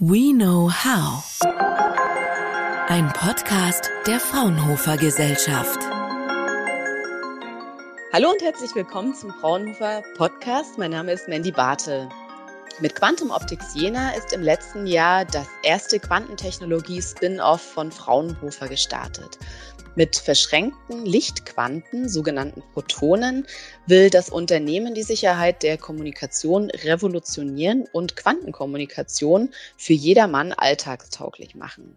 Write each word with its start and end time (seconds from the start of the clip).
We 0.00 0.32
Know 0.32 0.70
How. 0.70 1.24
Ein 2.86 3.12
Podcast 3.14 3.90
der 4.06 4.20
Fraunhofer 4.20 4.96
Gesellschaft. 4.96 5.80
Hallo 8.12 8.30
und 8.30 8.40
herzlich 8.40 8.72
willkommen 8.76 9.12
zum 9.16 9.32
Fraunhofer 9.32 10.04
Podcast. 10.16 10.78
Mein 10.78 10.92
Name 10.92 11.10
ist 11.10 11.26
Mandy 11.26 11.50
Bartel. 11.50 12.08
Mit 12.78 12.94
Quantum 12.94 13.32
Optics 13.32 13.74
Jena 13.74 14.12
ist 14.12 14.32
im 14.32 14.40
letzten 14.40 14.86
Jahr 14.86 15.24
das 15.24 15.48
erste 15.64 15.98
Quantentechnologie-Spin-off 15.98 17.60
von 17.60 17.90
Fraunhofer 17.90 18.68
gestartet. 18.68 19.36
Mit 19.98 20.14
verschränkten 20.14 21.04
Lichtquanten, 21.04 22.08
sogenannten 22.08 22.62
Photonen, 22.72 23.48
will 23.88 24.10
das 24.10 24.30
Unternehmen 24.30 24.94
die 24.94 25.02
Sicherheit 25.02 25.64
der 25.64 25.76
Kommunikation 25.76 26.70
revolutionieren 26.70 27.84
und 27.90 28.14
Quantenkommunikation 28.14 29.52
für 29.76 29.94
jedermann 29.94 30.52
alltagstauglich 30.52 31.56
machen. 31.56 31.96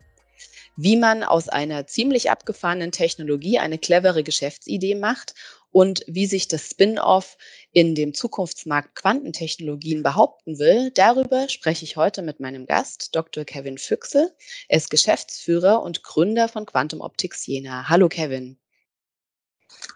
Wie 0.75 0.98
man 0.98 1.22
aus 1.22 1.48
einer 1.48 1.85
ziemlich 1.85 2.31
abgefahrenen 2.31 2.91
Technologie 2.91 3.59
eine 3.59 3.77
clevere 3.77 4.23
Geschäftsidee 4.23 4.95
macht 4.95 5.36
und 5.71 6.03
wie 6.07 6.25
sich 6.25 6.48
das 6.48 6.70
Spin-off 6.70 7.38
in 7.71 7.95
dem 7.95 8.13
Zukunftsmarkt 8.13 8.95
Quantentechnologien 8.95 10.03
behaupten 10.03 10.59
will, 10.59 10.91
darüber 10.91 11.49
spreche 11.49 11.85
ich 11.85 11.97
heute 11.97 12.21
mit 12.21 12.39
meinem 12.39 12.66
Gast, 12.66 13.16
Dr. 13.16 13.45
Kevin 13.45 13.77
Füchse. 13.77 14.35
Er 14.67 14.77
ist 14.77 14.89
Geschäftsführer 14.89 15.81
und 15.81 16.03
Gründer 16.03 16.47
von 16.47 16.66
Quantum 16.66 17.02
Optics 17.02 17.45
Jena. 17.45 17.89
Hallo 17.89 18.09
Kevin. 18.09 18.57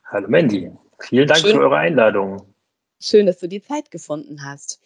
Hallo 0.06 0.28
Mandy. 0.30 0.72
Vielen 1.02 1.28
Dank 1.28 1.42
Schön. 1.42 1.52
für 1.52 1.62
eure 1.62 1.78
Einladung. 1.78 2.54
Schön, 3.02 3.26
dass 3.26 3.40
du 3.40 3.48
die 3.48 3.62
Zeit 3.62 3.92
gefunden 3.92 4.44
hast. 4.44 4.82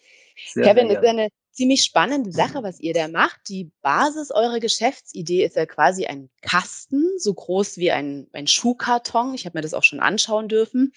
Sehr, 0.52 0.64
Kevin, 0.64 0.88
sehr 0.88 1.00
ist 1.00 1.06
eine 1.06 1.28
ziemlich 1.60 1.84
spannende 1.84 2.32
Sache, 2.32 2.62
was 2.62 2.80
ihr 2.80 2.94
da 2.94 3.06
macht. 3.06 3.50
Die 3.50 3.70
Basis 3.82 4.30
eurer 4.30 4.60
Geschäftsidee 4.60 5.44
ist 5.44 5.56
ja 5.56 5.66
quasi 5.66 6.06
ein 6.06 6.30
Kasten, 6.40 7.04
so 7.18 7.34
groß 7.34 7.76
wie 7.76 7.90
ein, 7.90 8.28
ein 8.32 8.46
Schuhkarton. 8.46 9.34
Ich 9.34 9.44
habe 9.44 9.58
mir 9.58 9.60
das 9.60 9.74
auch 9.74 9.82
schon 9.82 10.00
anschauen 10.00 10.48
dürfen, 10.48 10.94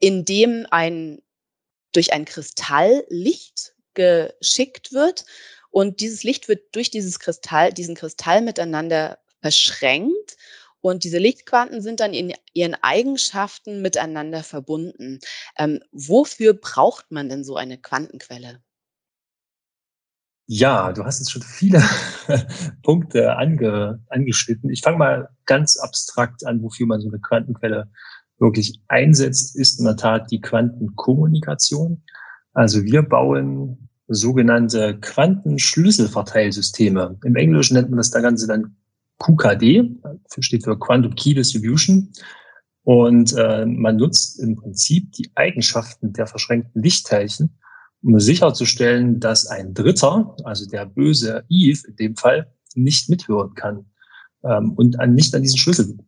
in 0.00 0.24
dem 0.24 0.66
ein 0.72 1.22
durch 1.92 2.12
ein 2.12 2.24
Kristall 2.24 3.04
Licht 3.10 3.74
geschickt 3.94 4.92
wird. 4.92 5.24
Und 5.70 6.00
dieses 6.00 6.24
Licht 6.24 6.48
wird 6.48 6.74
durch 6.74 6.90
dieses 6.90 7.20
Kristall, 7.20 7.72
diesen 7.72 7.94
Kristall 7.94 8.42
miteinander 8.42 9.20
verschränkt. 9.40 10.36
Und 10.80 11.04
diese 11.04 11.18
Lichtquanten 11.18 11.80
sind 11.80 12.00
dann 12.00 12.12
in 12.12 12.34
ihren 12.54 12.74
Eigenschaften 12.74 13.82
miteinander 13.82 14.42
verbunden. 14.42 15.20
Ähm, 15.56 15.78
wofür 15.92 16.54
braucht 16.54 17.12
man 17.12 17.28
denn 17.28 17.44
so 17.44 17.54
eine 17.54 17.78
Quantenquelle? 17.78 18.64
Ja, 20.54 20.92
du 20.92 21.02
hast 21.02 21.18
jetzt 21.18 21.32
schon 21.32 21.40
viele 21.40 21.82
Punkte 22.82 23.38
ange, 23.38 24.02
angeschnitten. 24.10 24.68
Ich 24.68 24.82
fange 24.82 24.98
mal 24.98 25.30
ganz 25.46 25.78
abstrakt 25.78 26.44
an, 26.44 26.62
wofür 26.62 26.86
man 26.86 27.00
so 27.00 27.08
eine 27.08 27.20
Quantenquelle 27.20 27.88
wirklich 28.38 28.78
einsetzt, 28.88 29.56
ist 29.56 29.78
in 29.78 29.86
der 29.86 29.96
Tat 29.96 30.30
die 30.30 30.42
Quantenkommunikation. 30.42 32.02
Also 32.52 32.84
wir 32.84 33.00
bauen 33.00 33.88
sogenannte 34.08 34.98
Quantenschlüsselverteilsysteme. 35.00 37.18
Im 37.24 37.36
Englischen 37.36 37.72
nennt 37.72 37.88
man 37.88 37.96
das 37.96 38.10
Ganze 38.10 38.46
dann 38.46 38.76
QKD, 39.20 40.02
steht 40.40 40.64
für 40.64 40.78
Quantum 40.78 41.14
Key 41.14 41.32
Distribution. 41.32 42.12
Und 42.82 43.34
äh, 43.38 43.64
man 43.64 43.96
nutzt 43.96 44.38
im 44.38 44.56
Prinzip 44.56 45.12
die 45.12 45.30
Eigenschaften 45.34 46.12
der 46.12 46.26
verschränkten 46.26 46.82
Lichtteilchen, 46.82 47.56
um 48.02 48.18
sicherzustellen, 48.18 49.20
dass 49.20 49.46
ein 49.46 49.74
Dritter, 49.74 50.36
also 50.44 50.66
der 50.66 50.86
böse 50.86 51.44
Eve 51.48 51.80
in 51.88 51.96
dem 51.96 52.16
Fall, 52.16 52.52
nicht 52.74 53.08
mithören 53.08 53.54
kann 53.54 53.86
ähm, 54.44 54.72
und 54.72 54.98
an, 54.98 55.14
nicht 55.14 55.34
an 55.34 55.42
diesen 55.42 55.58
Schlüssel 55.58 55.98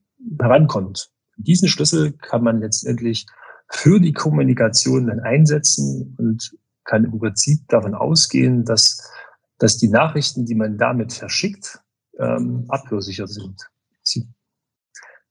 herankommt. 0.40 1.10
Diesen 1.36 1.68
Schlüssel 1.68 2.12
kann 2.12 2.42
man 2.42 2.60
letztendlich 2.60 3.26
für 3.70 4.00
die 4.00 4.12
Kommunikation 4.12 5.06
dann 5.06 5.20
einsetzen 5.20 6.14
und 6.18 6.54
kann 6.84 7.04
im 7.04 7.18
Prinzip 7.18 7.66
davon 7.68 7.94
ausgehen, 7.94 8.64
dass, 8.64 9.10
dass 9.58 9.78
die 9.78 9.88
Nachrichten, 9.88 10.46
die 10.46 10.54
man 10.54 10.78
damit 10.78 11.12
verschickt, 11.12 11.80
ähm, 12.18 12.66
abhörsicher 12.68 13.26
sind. 13.26 13.68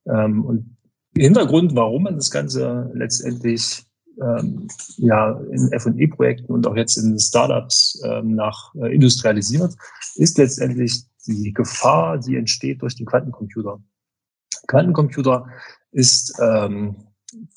Ähm, 0.05 0.43
und 0.43 0.77
Hintergrund, 1.15 1.75
warum 1.75 2.03
man 2.03 2.15
das 2.15 2.31
Ganze 2.31 2.91
letztendlich 2.93 3.85
ähm, 4.21 4.67
ja, 4.97 5.39
in 5.51 5.71
F&E-Projekten 5.71 6.51
und 6.51 6.67
auch 6.67 6.75
jetzt 6.75 6.97
in 6.97 7.19
Startups 7.19 8.01
ähm, 8.05 8.35
nach 8.35 8.73
äh, 8.75 8.93
industrialisiert, 8.93 9.73
ist 10.15 10.37
letztendlich 10.37 11.03
die 11.25 11.53
Gefahr, 11.53 12.17
die 12.17 12.35
entsteht 12.35 12.81
durch 12.81 12.95
den 12.95 13.05
Quantencomputer. 13.05 13.79
Quantencomputer 14.67 15.47
ist 15.91 16.37
ähm, 16.41 16.95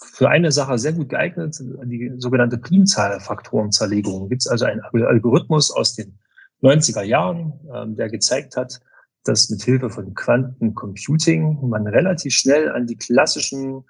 für 0.01 0.29
eine 0.29 0.53
Sache 0.53 0.79
sehr 0.79 0.93
gut 0.93 1.09
geeignet, 1.09 1.59
die 1.85 2.13
sogenannte 2.19 2.59
Primzahlfaktorenzerlegung. 2.59 4.29
Gibt 4.29 4.43
es 4.43 4.47
also 4.47 4.65
einen 4.65 4.81
Algorithmus 4.81 5.71
aus 5.71 5.95
den 5.95 6.19
90er 6.63 7.03
Jahren, 7.03 7.53
ähm, 7.75 7.97
der 7.97 8.09
gezeigt 8.09 8.57
hat, 8.57 8.81
dass 9.25 9.51
mit 9.51 9.63
Hilfe 9.63 9.91
von 9.91 10.15
Quantencomputing 10.15 11.69
man 11.69 11.87
relativ 11.87 12.35
schnell 12.35 12.71
an 12.71 12.87
die 12.87 12.97
klassischen 12.97 13.85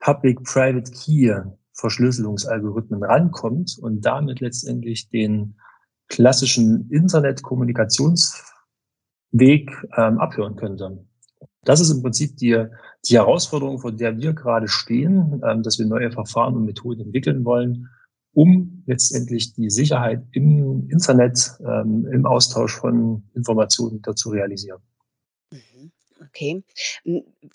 Public-Private 0.00 0.90
Key 0.92 1.34
Verschlüsselungsalgorithmen 1.78 3.02
rankommt 3.04 3.78
und 3.80 4.04
damit 4.04 4.40
letztendlich 4.40 5.08
den 5.10 5.54
klassischen 6.08 6.90
Internetkommunikationsweg 6.90 8.42
ähm, 9.96 10.18
abhören 10.18 10.56
könnte. 10.56 11.04
Das 11.62 11.80
ist 11.80 11.90
im 11.90 12.02
Prinzip 12.02 12.36
die, 12.38 12.66
die 13.06 13.14
Herausforderung, 13.14 13.78
vor 13.78 13.92
der 13.92 14.18
wir 14.18 14.32
gerade 14.32 14.68
stehen, 14.68 15.40
ähm, 15.46 15.62
dass 15.62 15.78
wir 15.78 15.86
neue 15.86 16.10
Verfahren 16.10 16.56
und 16.56 16.64
Methoden 16.64 17.02
entwickeln 17.02 17.44
wollen, 17.44 17.88
um 18.32 18.82
letztendlich 18.86 19.54
die 19.54 19.70
Sicherheit 19.70 20.24
im 20.32 20.88
Internet, 20.88 21.52
ähm, 21.60 22.06
im 22.12 22.26
Austausch 22.26 22.76
von 22.76 23.28
Informationen 23.34 24.02
dazu 24.02 24.30
realisieren. 24.30 24.80
Mhm. 25.52 25.92
Okay. 26.28 26.62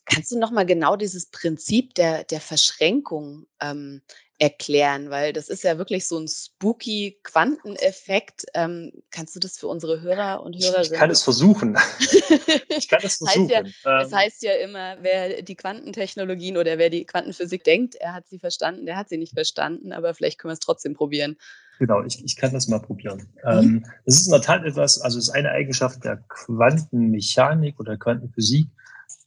Kannst 0.05 0.31
du 0.31 0.39
noch 0.39 0.51
mal 0.51 0.65
genau 0.65 0.95
dieses 0.95 1.27
Prinzip 1.27 1.93
der, 1.95 2.23
der 2.23 2.41
Verschränkung 2.41 3.45
ähm, 3.61 4.01
erklären? 4.39 5.09
Weil 5.09 5.33
das 5.33 5.49
ist 5.49 5.63
ja 5.63 5.77
wirklich 5.77 6.07
so 6.07 6.17
ein 6.17 6.27
spooky 6.27 7.19
Quanteneffekt. 7.23 8.45
Ähm, 8.53 8.91
kannst 9.11 9.35
du 9.35 9.39
das 9.39 9.57
für 9.57 9.67
unsere 9.67 10.01
Hörer 10.01 10.43
und 10.43 10.55
Hörerinnen? 10.55 10.83
Ich 10.93 10.99
kann 10.99 11.11
es 11.11 11.23
versuchen. 11.23 11.77
ich 12.77 12.87
kann 12.87 13.01
es 13.03 13.17
versuchen. 13.17 13.49
Heißt 13.49 13.83
ja, 13.85 14.01
es 14.01 14.11
ähm 14.11 14.17
heißt 14.17 14.43
ja 14.43 14.53
immer, 14.55 14.97
wer 15.01 15.41
die 15.41 15.55
Quantentechnologien 15.55 16.57
oder 16.57 16.77
wer 16.77 16.89
die 16.89 17.05
Quantenphysik 17.05 17.63
denkt, 17.63 17.95
er 17.95 18.13
hat 18.13 18.27
sie 18.27 18.39
verstanden, 18.39 18.85
der 18.85 18.97
hat 18.97 19.09
sie 19.09 19.17
nicht 19.17 19.33
verstanden, 19.33 19.93
aber 19.93 20.13
vielleicht 20.13 20.39
können 20.39 20.49
wir 20.49 20.53
es 20.53 20.59
trotzdem 20.59 20.93
probieren. 20.93 21.37
Genau, 21.79 22.03
ich, 22.03 22.23
ich 22.23 22.35
kann 22.35 22.53
das 22.53 22.67
mal 22.67 22.79
probieren. 22.79 23.27
Mhm. 23.43 23.51
Ähm, 23.51 23.85
das 24.05 24.15
ist 24.15 24.27
in 24.27 24.31
der 24.31 24.41
Tat 24.41 24.63
etwas, 24.63 25.01
also 25.01 25.17
es 25.17 25.27
ist 25.27 25.33
eine 25.33 25.51
Eigenschaft 25.51 26.03
der 26.03 26.17
Quantenmechanik 26.27 27.79
oder 27.79 27.97
Quantenphysik, 27.97 28.67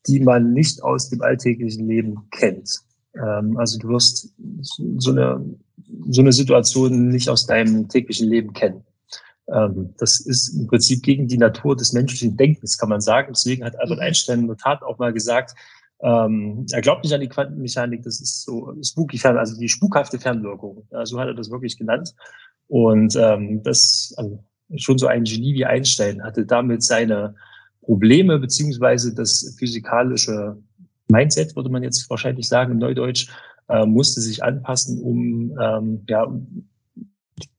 die 0.06 0.20
man 0.20 0.52
nicht 0.52 0.82
aus 0.82 1.10
dem 1.10 1.22
alltäglichen 1.22 1.86
Leben 1.86 2.28
kennt. 2.30 2.80
Ähm, 3.14 3.56
also 3.56 3.78
du 3.78 3.88
wirst 3.88 4.32
so 4.98 5.10
eine, 5.10 5.44
so 6.08 6.20
eine 6.20 6.32
Situation 6.32 7.08
nicht 7.08 7.28
aus 7.28 7.46
deinem 7.46 7.88
täglichen 7.88 8.28
Leben 8.28 8.52
kennen. 8.52 8.84
Ähm, 9.48 9.94
das 9.98 10.20
ist 10.20 10.48
im 10.48 10.66
Prinzip 10.66 11.02
gegen 11.02 11.28
die 11.28 11.38
Natur 11.38 11.76
des 11.76 11.92
menschlichen 11.92 12.36
Denkens, 12.36 12.78
kann 12.78 12.88
man 12.88 13.00
sagen. 13.00 13.32
Deswegen 13.32 13.64
hat 13.64 13.78
Albert 13.78 13.98
mhm. 13.98 14.04
Einstein 14.04 14.40
in 14.40 14.46
der 14.48 14.56
Tat 14.56 14.82
auch 14.82 14.98
mal 14.98 15.12
gesagt, 15.12 15.54
ähm, 16.00 16.66
er 16.72 16.80
glaubt 16.82 17.04
nicht 17.04 17.14
an 17.14 17.20
die 17.20 17.28
Quantenmechanik, 17.28 18.02
das 18.02 18.20
ist 18.20 18.44
so 18.44 18.74
spooky 18.82 19.20
also 19.24 19.58
die 19.58 19.68
spukhafte 19.68 20.18
Fernwirkung. 20.18 20.86
Ja, 20.90 21.06
so 21.06 21.18
hat 21.18 21.28
er 21.28 21.34
das 21.34 21.50
wirklich 21.50 21.78
genannt. 21.78 22.14
Und 22.68 23.16
ähm, 23.16 23.62
das, 23.62 24.12
also 24.16 24.42
schon 24.76 24.98
so 24.98 25.06
ein 25.06 25.24
Genie 25.24 25.54
wie 25.54 25.64
Einstein 25.64 26.22
hatte 26.22 26.44
damit 26.44 26.82
seine 26.82 27.34
Probleme 27.82 28.38
beziehungsweise 28.38 29.14
das 29.14 29.54
physikalische 29.58 30.56
Mindset, 31.08 31.54
würde 31.54 31.70
man 31.70 31.84
jetzt 31.84 32.10
wahrscheinlich 32.10 32.48
sagen 32.48 32.72
im 32.72 32.78
Neudeutsch, 32.78 33.28
äh, 33.68 33.86
musste 33.86 34.20
sich 34.20 34.42
anpassen, 34.42 35.00
um 35.00 35.56
ähm, 35.60 36.04
ja 36.08 36.26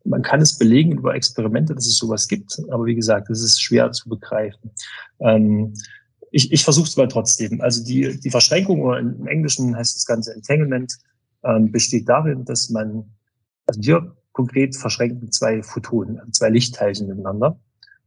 man 0.04 0.22
kann 0.22 0.42
es 0.42 0.58
belegen 0.58 0.94
über 0.94 1.16
Experimente, 1.16 1.76
dass 1.76 1.86
es 1.86 1.98
sowas 1.98 2.28
gibt, 2.28 2.60
aber 2.70 2.86
wie 2.86 2.96
gesagt, 2.96 3.30
es 3.30 3.44
ist 3.44 3.62
schwer 3.62 3.92
zu 3.92 4.10
begreifen. 4.10 4.72
Ähm, 5.20 5.74
ich, 6.32 6.52
ich 6.52 6.64
versuche 6.64 6.88
es 6.88 6.98
mal 6.98 7.08
trotzdem. 7.08 7.62
Also 7.62 7.84
die, 7.84 8.20
die 8.20 8.30
Verschränkung, 8.30 8.82
oder 8.82 9.00
im 9.00 9.28
Englischen 9.28 9.76
heißt 9.76 9.96
das 9.96 10.06
Ganze 10.06 10.34
Entanglement, 10.34 10.98
ähm, 11.44 11.72
besteht 11.72 12.10
darin, 12.10 12.46
dass 12.46 12.70
man, 12.70 13.06
also 13.66 13.82
wir 13.82 14.16
konkret 14.32 14.76
verschränken 14.76 15.32
zwei 15.32 15.64
Photonen, 15.64 16.20
also 16.20 16.32
zwei 16.32 16.50
Lichtteilchen 16.50 17.08
miteinander. 17.08 17.60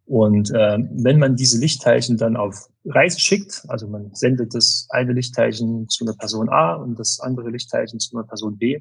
Und 0.07 0.51
äh, 0.51 0.79
wenn 0.93 1.19
man 1.19 1.37
diese 1.37 1.59
Lichtteilchen 1.59 2.17
dann 2.17 2.37
auf 2.37 2.69
Reise 2.85 3.21
schickt, 3.21 3.65
also 3.69 3.87
man 3.87 4.13
sendet 4.15 4.55
das 4.55 4.87
eine 4.91 5.13
Lichtteilchen 5.13 5.89
zu 5.89 6.05
einer 6.05 6.17
Person 6.17 6.49
A 6.49 6.75
und 6.75 6.99
das 6.99 7.21
andere 7.21 7.51
Lichtteilchen 7.51 8.01
zu 8.01 8.17
einer 8.17 8.27
Person 8.27 8.59
B, 8.59 8.81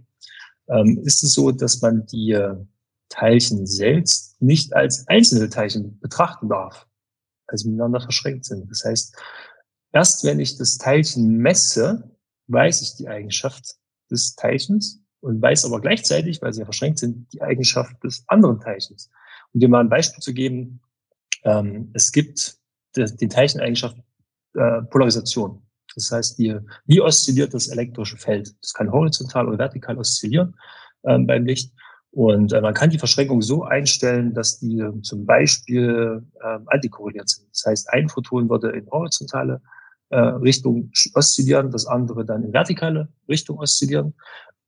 ähm, 0.69 1.00
ist 1.03 1.24
es 1.24 1.33
so, 1.33 1.51
dass 1.51 1.81
man 1.81 2.06
die, 2.07 2.35
Teilchen 3.09 3.65
selbst 3.65 4.42
nicht 4.42 4.74
als 4.74 5.07
einzelne 5.07 5.50
Teilchen 5.50 6.00
betrachten 6.00 6.47
darf, 6.47 6.88
sie 7.57 7.69
miteinander 7.69 8.01
verschränkt 8.01 8.45
sind. 8.45 8.69
Das 8.69 8.83
heißt, 8.85 9.15
erst 9.91 10.23
wenn 10.23 10.39
ich 10.39 10.57
das 10.57 10.77
Teilchen 10.77 11.37
messe, 11.37 12.11
weiß 12.47 12.81
ich 12.81 12.95
die 12.95 13.07
Eigenschaft 13.07 13.75
des 14.09 14.35
Teilchens 14.35 15.01
und 15.21 15.41
weiß 15.41 15.65
aber 15.65 15.81
gleichzeitig, 15.81 16.41
weil 16.41 16.53
sie 16.53 16.59
ja 16.59 16.65
verschränkt 16.65 16.99
sind, 16.99 17.31
die 17.33 17.41
Eigenschaft 17.41 18.03
des 18.03 18.23
anderen 18.27 18.59
Teilchens. 18.59 19.09
Um 19.53 19.59
dir 19.59 19.69
mal 19.69 19.81
ein 19.81 19.89
Beispiel 19.89 20.21
zu 20.21 20.33
geben, 20.33 20.81
ähm, 21.43 21.91
es 21.93 22.11
gibt 22.11 22.57
den 22.95 23.29
Teilcheneigenschaft 23.29 23.97
äh, 24.55 24.81
Polarisation. 24.83 25.61
Das 25.95 26.11
heißt, 26.11 26.39
wie, 26.39 26.55
wie 26.85 27.01
oszilliert 27.01 27.53
das 27.53 27.67
elektrische 27.67 28.17
Feld? 28.17 28.55
Das 28.61 28.73
kann 28.73 28.91
horizontal 28.91 29.47
oder 29.47 29.57
vertikal 29.57 29.97
oszillieren 29.97 30.55
ähm, 31.03 31.27
beim 31.27 31.45
Licht. 31.45 31.73
Und 32.11 32.53
äh, 32.53 32.61
man 32.61 32.73
kann 32.73 32.89
die 32.89 32.97
Verschränkung 32.97 33.41
so 33.41 33.63
einstellen, 33.63 34.33
dass 34.33 34.59
die 34.59 34.79
äh, 34.79 35.01
zum 35.01 35.25
Beispiel 35.25 36.23
äh, 36.41 36.59
antikorreliert 36.67 37.29
sind. 37.29 37.47
Das 37.51 37.65
heißt, 37.65 37.89
ein 37.94 38.09
Photon 38.09 38.50
würde 38.50 38.71
in 38.71 38.89
horizontale 38.89 39.61
äh, 40.09 40.19
Richtung 40.19 40.91
oszillieren, 41.13 41.69
das 41.69 41.85
andere 41.85 42.25
dann 42.25 42.44
in 42.44 42.53
vertikale 42.53 43.09
Richtung 43.27 43.59
oszillieren. 43.59 44.15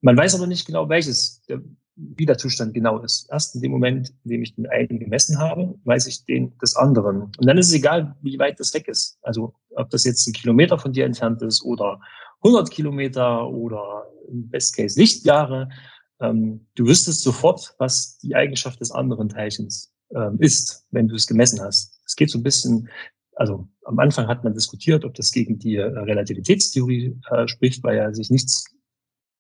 Man 0.01 0.17
weiß 0.17 0.35
aber 0.35 0.47
nicht 0.47 0.67
genau, 0.67 0.87
welches 0.87 1.41
der, 1.47 1.61
wie 1.95 2.25
der 2.25 2.37
Zustand 2.37 2.73
genau 2.73 2.99
ist. 2.99 3.27
Erst 3.31 3.55
in 3.55 3.61
dem 3.61 3.71
Moment, 3.71 4.13
in 4.23 4.31
dem 4.31 4.43
ich 4.43 4.55
den 4.55 4.67
einen 4.67 4.99
gemessen 4.99 5.39
habe, 5.39 5.73
weiß 5.83 6.07
ich 6.07 6.25
den 6.25 6.55
des 6.59 6.75
anderen. 6.75 7.23
Und 7.23 7.45
dann 7.45 7.57
ist 7.57 7.67
es 7.67 7.73
egal, 7.73 8.15
wie 8.21 8.37
weit 8.37 8.59
das 8.59 8.73
weg 8.73 8.87
ist. 8.87 9.17
Also 9.23 9.53
ob 9.75 9.89
das 9.89 10.03
jetzt 10.03 10.27
ein 10.27 10.33
Kilometer 10.33 10.77
von 10.77 10.93
dir 10.93 11.05
entfernt 11.05 11.41
ist 11.41 11.63
oder 11.63 11.99
100 12.43 12.69
Kilometer 12.71 13.47
oder 13.47 14.05
im 14.29 14.49
Best 14.49 14.75
Case 14.75 14.99
Lichtjahre. 14.99 15.69
Ähm, 16.21 16.67
du 16.75 16.85
wüsstest 16.85 17.21
sofort, 17.21 17.75
was 17.79 18.17
die 18.19 18.35
Eigenschaft 18.35 18.79
des 18.79 18.91
anderen 18.91 19.29
Teilchens 19.29 19.91
ähm, 20.15 20.37
ist, 20.39 20.85
wenn 20.91 21.07
du 21.07 21.15
es 21.15 21.27
gemessen 21.27 21.59
hast. 21.61 21.99
Es 22.05 22.15
geht 22.15 22.29
so 22.29 22.37
ein 22.37 22.43
bisschen, 22.43 22.89
also 23.35 23.67
am 23.85 23.99
Anfang 23.99 24.27
hat 24.27 24.43
man 24.43 24.53
diskutiert, 24.53 25.03
ob 25.03 25.15
das 25.15 25.31
gegen 25.31 25.57
die 25.57 25.75
äh, 25.75 25.83
Relativitätstheorie 25.83 27.17
äh, 27.31 27.47
spricht, 27.47 27.83
weil 27.83 27.97
ja 27.97 28.13
sich 28.13 28.29
nichts 28.29 28.65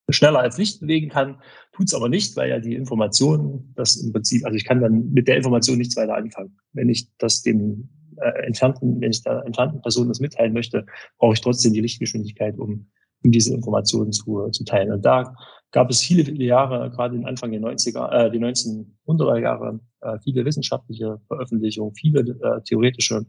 schneller 0.09 0.39
als 0.39 0.57
Licht 0.57 0.81
bewegen 0.81 1.09
kann, 1.09 1.41
tut 1.71 1.87
es 1.87 1.93
aber 1.93 2.09
nicht, 2.09 2.35
weil 2.35 2.49
ja 2.49 2.59
die 2.59 2.75
Information, 2.75 3.71
das 3.75 3.95
im 3.97 4.11
Prinzip, 4.11 4.45
also 4.45 4.55
ich 4.55 4.65
kann 4.65 4.81
dann 4.81 5.11
mit 5.11 5.27
der 5.27 5.37
Information 5.37 5.77
nichts 5.77 5.95
weiter 5.95 6.15
anfangen. 6.15 6.57
Wenn 6.73 6.89
ich 6.89 7.07
das 7.17 7.43
dem 7.43 7.89
äh, 8.17 8.45
entfernten, 8.45 8.99
wenn 8.99 9.11
ich 9.11 9.23
der 9.23 9.43
entfernten 9.45 9.81
Person 9.81 10.07
das 10.07 10.19
mitteilen 10.19 10.53
möchte, 10.53 10.85
brauche 11.17 11.33
ich 11.33 11.41
trotzdem 11.41 11.73
die 11.73 11.81
Lichtgeschwindigkeit, 11.81 12.57
um, 12.57 12.89
um 13.23 13.31
diese 13.31 13.53
Informationen 13.53 14.11
zu, 14.11 14.49
zu 14.49 14.63
teilen. 14.63 14.91
Und 14.91 15.05
da 15.05 15.35
gab 15.71 15.89
es 15.89 16.01
viele, 16.01 16.25
viele 16.25 16.43
Jahre, 16.43 16.89
gerade 16.91 17.15
in 17.15 17.25
Anfang 17.25 17.51
der 17.51 17.61
90er, 17.61 18.09
äh, 18.11 18.31
die 18.31 18.39
1900er 18.39 19.39
Jahre, 19.39 19.79
äh, 20.01 20.17
viele 20.23 20.45
wissenschaftliche 20.45 21.19
Veröffentlichungen, 21.27 21.95
viele 21.95 22.21
äh, 22.21 22.61
theoretische 22.63 23.25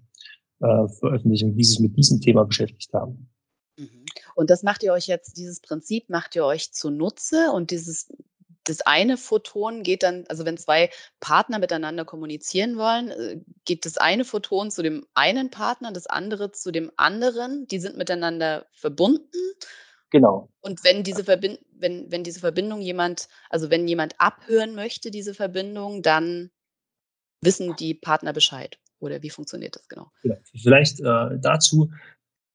äh, 0.61 0.89
Veröffentlichungen, 0.89 1.57
die 1.57 1.65
sich 1.65 1.81
mit 1.81 1.97
diesem 1.97 2.21
Thema 2.21 2.45
beschäftigt 2.45 2.93
haben. 2.93 3.31
Mhm. 3.79 4.05
Und 4.35 4.51
das 4.51 4.63
macht 4.63 4.83
ihr 4.83 4.93
euch 4.93 5.07
jetzt, 5.07 5.37
dieses 5.37 5.61
Prinzip 5.61 6.09
macht 6.09 6.35
ihr 6.35 6.45
euch 6.45 6.73
zunutze 6.73 7.53
und 7.53 7.71
dieses 7.71 8.13
das 8.65 8.81
eine 8.83 9.17
Photon 9.17 9.83
geht 9.83 10.03
dann, 10.03 10.25
also 10.29 10.45
wenn 10.45 10.57
zwei 10.57 10.91
Partner 11.21 11.59
miteinander 11.59 12.05
kommunizieren 12.05 12.77
wollen, 12.77 13.11
äh, 13.11 13.41
geht 13.65 13.85
das 13.85 13.99
eine 13.99 14.25
Photon 14.25 14.71
zu 14.71 14.83
dem 14.83 15.07
einen 15.15 15.51
Partner, 15.51 15.93
das 15.93 16.07
andere 16.07 16.53
zu 16.53 16.71
dem 16.71 16.91
anderen. 16.97 17.67
Die 17.67 17.81
sind 17.81 17.97
miteinander 17.97 18.67
verbunden. 18.73 19.39
Genau. 20.11 20.51
Und 20.61 20.85
wenn 20.85 21.03
diese, 21.03 21.25
Verbind 21.25 21.59
wenn, 21.73 22.11
wenn 22.11 22.23
diese 22.23 22.41
Verbindung 22.41 22.81
jemand, 22.81 23.29
also 23.49 23.71
wenn 23.71 23.89
jemand 23.89 24.15
abhören 24.19 24.75
möchte, 24.75 25.11
diese 25.11 25.35
Verbindung, 25.35 26.03
dann 26.03 26.51
wissen 27.41 27.75
die 27.77 27.95
Partner 27.95 28.33
Bescheid. 28.33 28.79
Oder 29.01 29.23
wie 29.23 29.31
funktioniert 29.31 29.75
das 29.75 29.89
genau? 29.89 30.13
Ja, 30.23 30.37
vielleicht 30.55 31.01
äh, 31.01 31.39
dazu, 31.41 31.91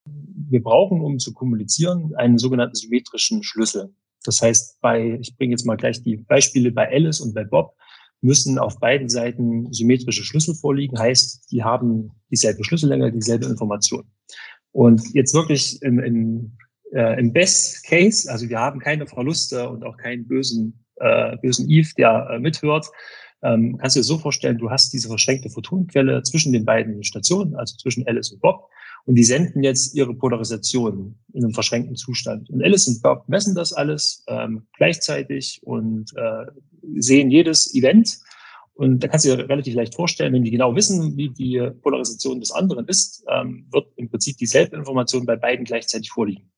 wir 0.06 0.64
brauchen, 0.64 1.02
um 1.02 1.20
zu 1.20 1.34
kommunizieren, 1.34 2.16
einen 2.16 2.38
sogenannten 2.38 2.76
symmetrischen 2.76 3.44
Schlüssel. 3.44 3.94
Das 4.28 4.42
heißt, 4.42 4.82
bei, 4.82 5.18
ich 5.22 5.36
bringe 5.38 5.52
jetzt 5.52 5.66
mal 5.66 5.78
gleich 5.78 6.04
die 6.04 6.18
Beispiele 6.18 6.72
bei 6.72 6.90
Alice 6.92 7.22
und 7.22 7.34
bei 7.34 7.44
Bob, 7.44 7.76
müssen 8.22 8.58
auf 8.58 8.80
beiden 8.80 9.10
Seiten 9.10 9.72
symmetrische 9.72 10.24
Schlüssel 10.24 10.56
vorliegen, 10.56 10.98
heißt, 10.98 11.52
die 11.52 11.64
haben 11.64 12.12
dieselbe 12.32 12.64
Schlüssellänge, 12.64 13.12
dieselbe 13.12 13.46
Information. 13.46 14.04
Und 14.72 15.02
jetzt 15.14 15.34
wirklich 15.34 15.82
im, 15.82 16.00
im, 16.00 16.58
äh, 16.94 17.20
im 17.20 17.32
Best 17.32 17.86
Case, 17.86 18.30
also 18.32 18.50
wir 18.50 18.60
haben 18.60 18.80
keine 18.80 19.08
Verluste 19.08 19.70
und 19.70 19.84
auch 19.84 19.98
keinen 19.98 20.28
bösen, 20.28 20.84
äh, 20.96 21.38
bösen 21.38 21.70
Eve, 21.70 21.90
der 21.98 22.28
äh, 22.32 22.40
mithört, 22.40 22.88
ähm, 23.44 23.78
kannst 23.78 23.96
du 23.96 24.00
dir 24.00 24.04
so 24.04 24.18
vorstellen, 24.18 24.58
du 24.58 24.70
hast 24.70 24.92
diese 24.94 25.08
verschränkte 25.08 25.50
Photonenquelle 25.50 26.24
zwischen 26.24 26.54
den 26.54 26.66
beiden 26.66 27.04
Stationen, 27.04 27.56
also 27.56 27.78
zwischen 27.78 28.08
Alice 28.08 28.32
und 28.32 28.42
Bob. 28.42 28.70
Und 29.08 29.16
die 29.16 29.24
senden 29.24 29.64
jetzt 29.64 29.96
ihre 29.96 30.14
Polarisation 30.14 31.16
in 31.32 31.44
einem 31.46 31.54
verschränkten 31.54 31.96
Zustand. 31.96 32.50
Und 32.50 32.62
Alice 32.62 32.90
und 32.90 33.02
Bob 33.02 33.24
messen 33.30 33.56
das 33.56 33.72
alles 33.72 34.26
ähm, 34.28 34.68
gleichzeitig 34.76 35.62
und 35.64 36.12
äh, 36.18 36.46
sehen 37.00 37.32
jedes 37.32 37.74
Event. 37.74 38.18
Und 38.74 39.02
da 39.02 39.08
kannst 39.08 39.26
du 39.26 39.34
dir 39.34 39.48
relativ 39.48 39.76
leicht 39.76 39.96
vorstellen, 39.96 40.34
wenn 40.34 40.44
die 40.44 40.52
genau 40.52 40.76
wissen, 40.76 41.16
wie 41.16 41.30
die 41.30 41.72
Polarisation 41.82 42.42
des 42.42 42.52
anderen 42.52 42.86
ist, 42.90 43.24
ähm, 43.30 43.66
wird 43.72 43.88
im 43.96 44.10
Prinzip 44.10 44.36
dieselbe 44.38 44.76
Information 44.76 45.26
bei 45.26 45.38
beiden 45.38 45.64
gleichzeitig 45.64 46.12
vorliegen. 46.12 46.52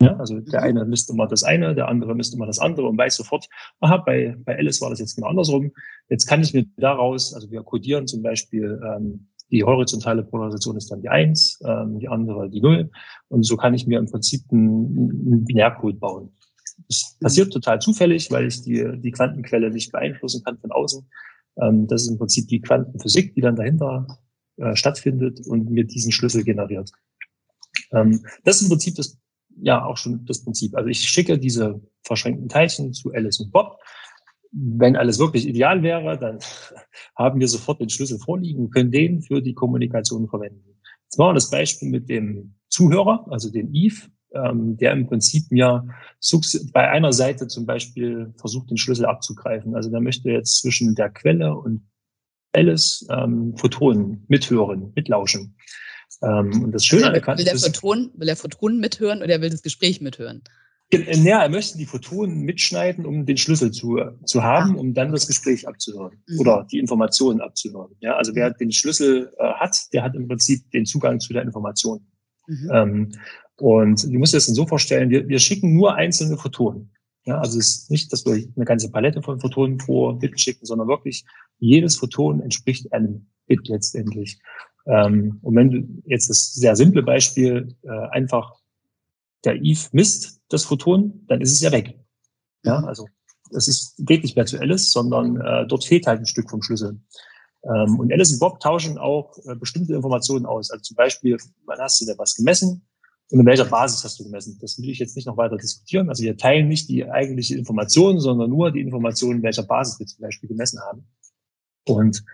Ja, 0.00 0.16
also 0.16 0.40
der 0.40 0.62
eine 0.62 0.86
misst 0.86 1.10
immer 1.10 1.26
das 1.26 1.44
eine, 1.44 1.74
der 1.74 1.88
andere 1.88 2.14
misst 2.14 2.34
immer 2.34 2.46
das 2.46 2.58
andere 2.58 2.86
und 2.88 2.96
weiß 2.96 3.16
sofort, 3.16 3.48
aha, 3.80 3.98
bei, 3.98 4.34
bei 4.46 4.56
Alice 4.56 4.80
war 4.80 4.88
das 4.88 4.98
jetzt 4.98 5.14
genau 5.14 5.28
andersrum. 5.28 5.72
Jetzt 6.08 6.26
kann 6.26 6.40
ich 6.40 6.54
mir 6.54 6.64
daraus, 6.78 7.34
also 7.34 7.50
wir 7.50 7.62
codieren 7.62 8.06
zum 8.06 8.22
Beispiel 8.22 8.80
ähm, 8.82 9.28
die 9.50 9.62
horizontale 9.64 10.24
Polarisation 10.24 10.76
ist 10.76 10.90
dann 10.90 11.02
die 11.02 11.08
eins, 11.08 11.60
ähm, 11.64 11.98
die 11.98 12.08
andere 12.08 12.50
die 12.50 12.60
null. 12.60 12.90
Und 13.28 13.44
so 13.44 13.56
kann 13.56 13.74
ich 13.74 13.86
mir 13.86 13.98
im 13.98 14.06
Prinzip 14.06 14.42
einen, 14.50 15.44
Binärcode 15.44 16.00
bauen. 16.00 16.32
Das 16.88 17.16
passiert 17.20 17.52
total 17.52 17.80
zufällig, 17.80 18.30
weil 18.30 18.46
ich 18.46 18.62
die, 18.62 18.84
die 18.98 19.10
Quantenquelle 19.12 19.70
nicht 19.70 19.92
beeinflussen 19.92 20.42
kann 20.44 20.58
von 20.58 20.72
außen. 20.72 21.08
Ähm, 21.60 21.86
das 21.86 22.02
ist 22.02 22.08
im 22.08 22.18
Prinzip 22.18 22.48
die 22.48 22.60
Quantenphysik, 22.60 23.34
die 23.34 23.40
dann 23.40 23.56
dahinter 23.56 24.06
äh, 24.56 24.74
stattfindet 24.74 25.46
und 25.46 25.70
mir 25.70 25.84
diesen 25.84 26.12
Schlüssel 26.12 26.42
generiert. 26.42 26.90
Ähm, 27.92 28.24
das 28.44 28.56
ist 28.56 28.62
im 28.62 28.68
Prinzip 28.70 28.96
das, 28.96 29.18
ja 29.60 29.84
auch 29.84 29.96
schon 29.96 30.24
das 30.26 30.42
Prinzip. 30.42 30.74
Also 30.74 30.88
ich 30.88 31.00
schicke 31.00 31.38
diese 31.38 31.80
verschränkten 32.02 32.48
Teilchen 32.48 32.92
zu 32.92 33.12
Alice 33.12 33.40
und 33.40 33.52
Bob 33.52 33.78
wenn 34.56 34.96
alles 34.96 35.18
wirklich 35.18 35.46
ideal 35.46 35.82
wäre, 35.82 36.18
dann 36.18 36.38
haben 37.16 37.40
wir 37.40 37.48
sofort 37.48 37.80
den 37.80 37.90
Schlüssel 37.90 38.18
vorliegen 38.18 38.64
und 38.64 38.70
können 38.70 38.90
den 38.90 39.22
für 39.22 39.42
die 39.42 39.54
Kommunikation 39.54 40.28
verwenden. 40.28 40.76
Jetzt 41.04 41.18
machen 41.18 41.30
wir 41.30 41.34
das 41.34 41.50
Beispiel 41.50 41.88
mit 41.88 42.08
dem 42.08 42.54
Zuhörer, 42.68 43.26
also 43.30 43.50
dem 43.50 43.72
Eve, 43.72 44.08
ähm, 44.34 44.76
der 44.76 44.92
im 44.92 45.06
Prinzip 45.06 45.50
mir 45.50 45.86
bei 46.72 46.90
einer 46.90 47.12
Seite 47.12 47.46
zum 47.46 47.66
Beispiel 47.66 48.34
versucht, 48.38 48.70
den 48.70 48.76
Schlüssel 48.76 49.06
abzugreifen. 49.06 49.76
Also 49.76 49.90
der 49.90 50.00
möchte 50.00 50.30
jetzt 50.30 50.60
zwischen 50.60 50.94
der 50.94 51.10
Quelle 51.10 51.54
und 51.54 51.82
Alice 52.52 53.06
ähm, 53.10 53.54
Photonen 53.56 54.24
mithören, 54.28 54.92
mitlauschen. 54.94 55.56
Ähm, 56.22 56.64
und 56.64 56.72
das 56.72 56.84
Schöne 56.84 57.12
will, 57.12 57.38
will, 57.38 57.44
der 57.44 57.58
Photon, 57.58 58.10
will 58.14 58.26
der 58.26 58.36
Photonen 58.36 58.80
mithören 58.80 59.22
oder 59.22 59.40
will 59.40 59.50
das 59.50 59.62
Gespräch 59.62 60.00
mithören? 60.00 60.42
Ja, 60.92 61.42
er 61.42 61.48
möchte 61.48 61.78
die 61.78 61.86
Photonen 61.86 62.42
mitschneiden, 62.42 63.06
um 63.06 63.26
den 63.26 63.36
Schlüssel 63.36 63.72
zu, 63.72 63.98
zu 64.24 64.44
haben, 64.44 64.76
ah. 64.76 64.80
um 64.80 64.94
dann 64.94 65.10
das 65.10 65.26
Gespräch 65.26 65.66
abzuhören 65.66 66.22
mhm. 66.28 66.40
oder 66.40 66.66
die 66.70 66.78
Informationen 66.78 67.40
abzuhören. 67.40 67.96
Ja, 68.00 68.16
also 68.16 68.34
wer 68.34 68.50
den 68.52 68.70
Schlüssel 68.70 69.32
äh, 69.38 69.44
hat, 69.54 69.76
der 69.92 70.04
hat 70.04 70.14
im 70.14 70.28
Prinzip 70.28 70.70
den 70.70 70.86
Zugang 70.86 71.18
zu 71.18 71.32
der 71.32 71.42
Information. 71.42 72.06
Mhm. 72.46 72.70
Ähm, 72.72 73.12
und 73.56 74.04
du 74.04 74.18
musst 74.18 74.32
dir 74.32 74.36
das 74.36 74.46
dann 74.46 74.54
so 74.54 74.66
vorstellen, 74.66 75.10
wir, 75.10 75.26
wir 75.26 75.40
schicken 75.40 75.74
nur 75.74 75.96
einzelne 75.96 76.36
Photonen. 76.36 76.92
Ja, 77.24 77.40
also 77.40 77.58
es 77.58 77.78
ist 77.78 77.90
nicht, 77.90 78.12
dass 78.12 78.24
wir 78.24 78.34
eine 78.34 78.64
ganze 78.64 78.90
Palette 78.90 79.20
von 79.22 79.40
Photonen 79.40 79.78
pro 79.78 80.12
Bit 80.12 80.40
schicken, 80.40 80.64
sondern 80.64 80.86
wirklich 80.86 81.24
jedes 81.58 81.96
Photon 81.96 82.40
entspricht 82.40 82.92
einem 82.92 83.26
Bit 83.48 83.66
letztendlich. 83.66 84.38
Ähm, 84.86 85.40
und 85.42 85.56
wenn 85.56 85.70
du 85.70 86.02
jetzt 86.04 86.30
das 86.30 86.54
sehr 86.54 86.76
simple 86.76 87.02
Beispiel 87.02 87.74
äh, 87.82 88.08
einfach 88.10 88.60
der 89.44 89.56
Eve 89.56 89.88
misst 89.90 90.35
das 90.48 90.64
Photon, 90.64 91.24
dann 91.28 91.40
ist 91.40 91.52
es 91.52 91.60
ja 91.60 91.72
weg. 91.72 91.98
Ja, 92.64 92.80
mhm. 92.80 92.86
also 92.86 93.06
das 93.50 93.68
ist, 93.68 93.94
geht 93.98 94.22
nicht 94.22 94.36
mehr 94.36 94.46
zu 94.46 94.58
Alice, 94.58 94.90
sondern 94.90 95.40
äh, 95.40 95.66
dort 95.66 95.84
fehlt 95.84 96.06
halt 96.06 96.20
ein 96.20 96.26
Stück 96.26 96.50
vom 96.50 96.62
Schlüssel. 96.62 97.00
Ähm, 97.64 97.98
und 97.98 98.12
Alice 98.12 98.32
und 98.32 98.40
Bob 98.40 98.60
tauschen 98.60 98.98
auch 98.98 99.36
äh, 99.44 99.54
bestimmte 99.54 99.94
Informationen 99.94 100.46
aus. 100.46 100.70
Also 100.70 100.82
zum 100.82 100.96
Beispiel, 100.96 101.36
wann 101.64 101.78
hast 101.78 102.00
du 102.00 102.06
da 102.06 102.14
was 102.18 102.34
gemessen 102.34 102.86
und 103.30 103.40
in 103.40 103.46
welcher 103.46 103.64
Basis 103.64 104.04
hast 104.04 104.18
du 104.20 104.24
gemessen? 104.24 104.58
Das 104.60 104.78
will 104.80 104.90
ich 104.90 104.98
jetzt 104.98 105.16
nicht 105.16 105.26
noch 105.26 105.36
weiter 105.36 105.56
diskutieren. 105.56 106.08
Also 106.08 106.22
wir 106.22 106.36
teilen 106.36 106.68
nicht 106.68 106.88
die 106.88 107.08
eigentliche 107.08 107.56
Information, 107.56 108.20
sondern 108.20 108.50
nur 108.50 108.70
die 108.70 108.80
Informationen, 108.80 109.42
welcher 109.42 109.64
Basis 109.64 109.98
wir 109.98 110.06
zum 110.06 110.22
Beispiel 110.22 110.48
gemessen 110.48 110.80
haben. 110.80 111.06
Und 111.88 112.24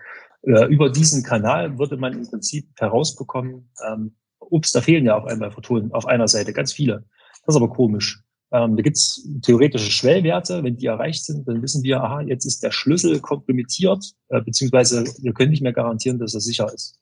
äh, 0.43 0.65
über 0.65 0.89
diesen 0.89 1.23
Kanal 1.23 1.77
würde 1.79 1.97
man 1.97 2.13
im 2.13 2.27
Prinzip 2.27 2.69
herausbekommen, 2.77 3.71
ähm, 3.87 4.15
ups, 4.39 4.71
da 4.71 4.81
fehlen 4.81 5.05
ja 5.05 5.17
auf 5.17 5.25
einmal 5.25 5.51
Photonen 5.51 5.93
auf 5.93 6.05
einer 6.05 6.27
Seite, 6.27 6.53
ganz 6.53 6.73
viele. 6.73 7.05
Das 7.45 7.55
ist 7.55 7.61
aber 7.61 7.69
komisch. 7.69 8.23
Ähm, 8.51 8.75
da 8.75 8.83
gibt 8.83 8.97
es 8.97 9.27
theoretische 9.41 9.91
Schwellwerte. 9.91 10.63
Wenn 10.63 10.77
die 10.77 10.85
erreicht 10.85 11.25
sind, 11.25 11.47
dann 11.47 11.61
wissen 11.61 11.83
wir, 11.83 12.01
aha, 12.01 12.21
jetzt 12.21 12.45
ist 12.45 12.61
der 12.63 12.71
Schlüssel 12.71 13.19
kompromittiert, 13.19 14.13
äh, 14.29 14.41
beziehungsweise 14.41 15.03
wir 15.21 15.33
können 15.33 15.51
nicht 15.51 15.63
mehr 15.63 15.73
garantieren, 15.73 16.19
dass 16.19 16.35
er 16.35 16.39
sicher 16.39 16.71
ist. 16.71 16.99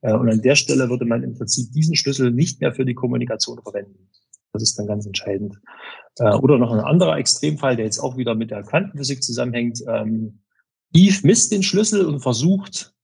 Äh, 0.00 0.14
und 0.14 0.30
an 0.30 0.40
der 0.40 0.54
Stelle 0.54 0.88
würde 0.88 1.04
man 1.04 1.22
im 1.22 1.34
Prinzip 1.34 1.70
diesen 1.72 1.94
Schlüssel 1.94 2.30
nicht 2.30 2.60
mehr 2.60 2.74
für 2.74 2.86
die 2.86 2.94
Kommunikation 2.94 3.60
verwenden. 3.62 4.08
Das 4.52 4.62
ist 4.62 4.78
dann 4.78 4.86
ganz 4.86 5.04
entscheidend. 5.04 5.60
Äh, 6.18 6.34
oder 6.36 6.58
noch 6.58 6.72
ein 6.72 6.80
anderer 6.80 7.18
Extremfall, 7.18 7.76
der 7.76 7.84
jetzt 7.84 7.98
auch 7.98 8.16
wieder 8.16 8.34
mit 8.34 8.50
der 8.50 8.62
Quantenphysik 8.62 9.22
zusammenhängt. 9.22 9.82
Ähm, 9.86 10.40
Eve 10.94 11.20
misst 11.24 11.52
den 11.52 11.62
Schlüssel 11.62 12.06
und 12.06 12.20
versucht 12.20 12.94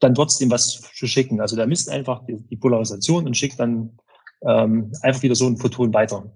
dann 0.00 0.14
trotzdem 0.14 0.50
was 0.50 0.80
zu 0.94 1.06
schicken. 1.06 1.40
Also 1.40 1.56
der 1.56 1.66
misst 1.66 1.88
einfach 1.88 2.24
die, 2.26 2.36
die 2.48 2.56
Polarisation 2.56 3.26
und 3.26 3.36
schickt 3.36 3.58
dann 3.58 3.98
ähm, 4.42 4.92
einfach 5.02 5.22
wieder 5.22 5.34
so 5.34 5.46
ein 5.46 5.56
Photon 5.56 5.92
weiter. 5.94 6.30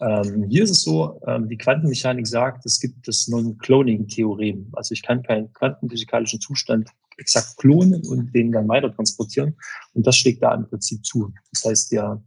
Ähm, 0.00 0.48
hier 0.48 0.64
ist 0.64 0.70
es 0.70 0.82
so, 0.82 1.20
ähm, 1.26 1.48
die 1.48 1.56
Quantenmechanik 1.56 2.26
sagt, 2.26 2.66
es 2.66 2.80
gibt 2.80 3.06
das 3.06 3.28
Non-Cloning-Theorem. 3.28 4.68
Also 4.72 4.92
ich 4.92 5.02
kann 5.02 5.22
keinen 5.22 5.52
quantenphysikalischen 5.52 6.40
Zustand 6.40 6.88
exakt 7.18 7.56
klonen 7.58 8.04
und 8.06 8.34
den 8.34 8.50
dann 8.50 8.68
weiter 8.68 8.92
transportieren. 8.92 9.54
Und 9.94 10.06
das 10.06 10.16
schlägt 10.16 10.42
da 10.42 10.54
im 10.54 10.68
Prinzip 10.68 11.04
zu. 11.04 11.32
Das 11.52 11.64
heißt, 11.64 11.92
der, 11.92 12.20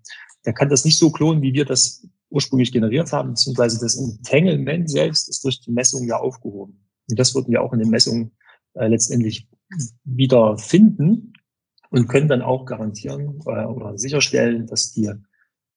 der 0.46 0.54
kann 0.54 0.70
das 0.70 0.86
nicht 0.86 0.98
so 0.98 1.12
klonen, 1.12 1.42
wie 1.42 1.54
wir 1.54 1.66
das 1.66 2.08
ursprünglich 2.30 2.72
generiert 2.72 3.12
haben, 3.12 3.30
beziehungsweise 3.30 3.80
das 3.80 3.98
Entanglement 3.98 4.90
selbst 4.90 5.30
ist 5.30 5.44
durch 5.44 5.60
die 5.60 5.72
Messung 5.72 6.08
ja 6.08 6.18
aufgehoben. 6.18 6.80
Und 7.10 7.20
das 7.20 7.36
würden 7.36 7.52
wir 7.52 7.62
auch 7.62 7.74
in 7.74 7.80
den 7.80 7.90
Messungen 7.90 8.32
äh, 8.76 8.88
letztendlich 8.88 9.50
wieder 10.06 10.58
finden 10.58 11.34
und 11.96 12.10
können 12.10 12.28
dann 12.28 12.42
auch 12.42 12.66
garantieren 12.66 13.40
äh, 13.46 13.64
oder 13.64 13.98
sicherstellen, 13.98 14.68
dass 14.68 14.92
die, 14.92 15.10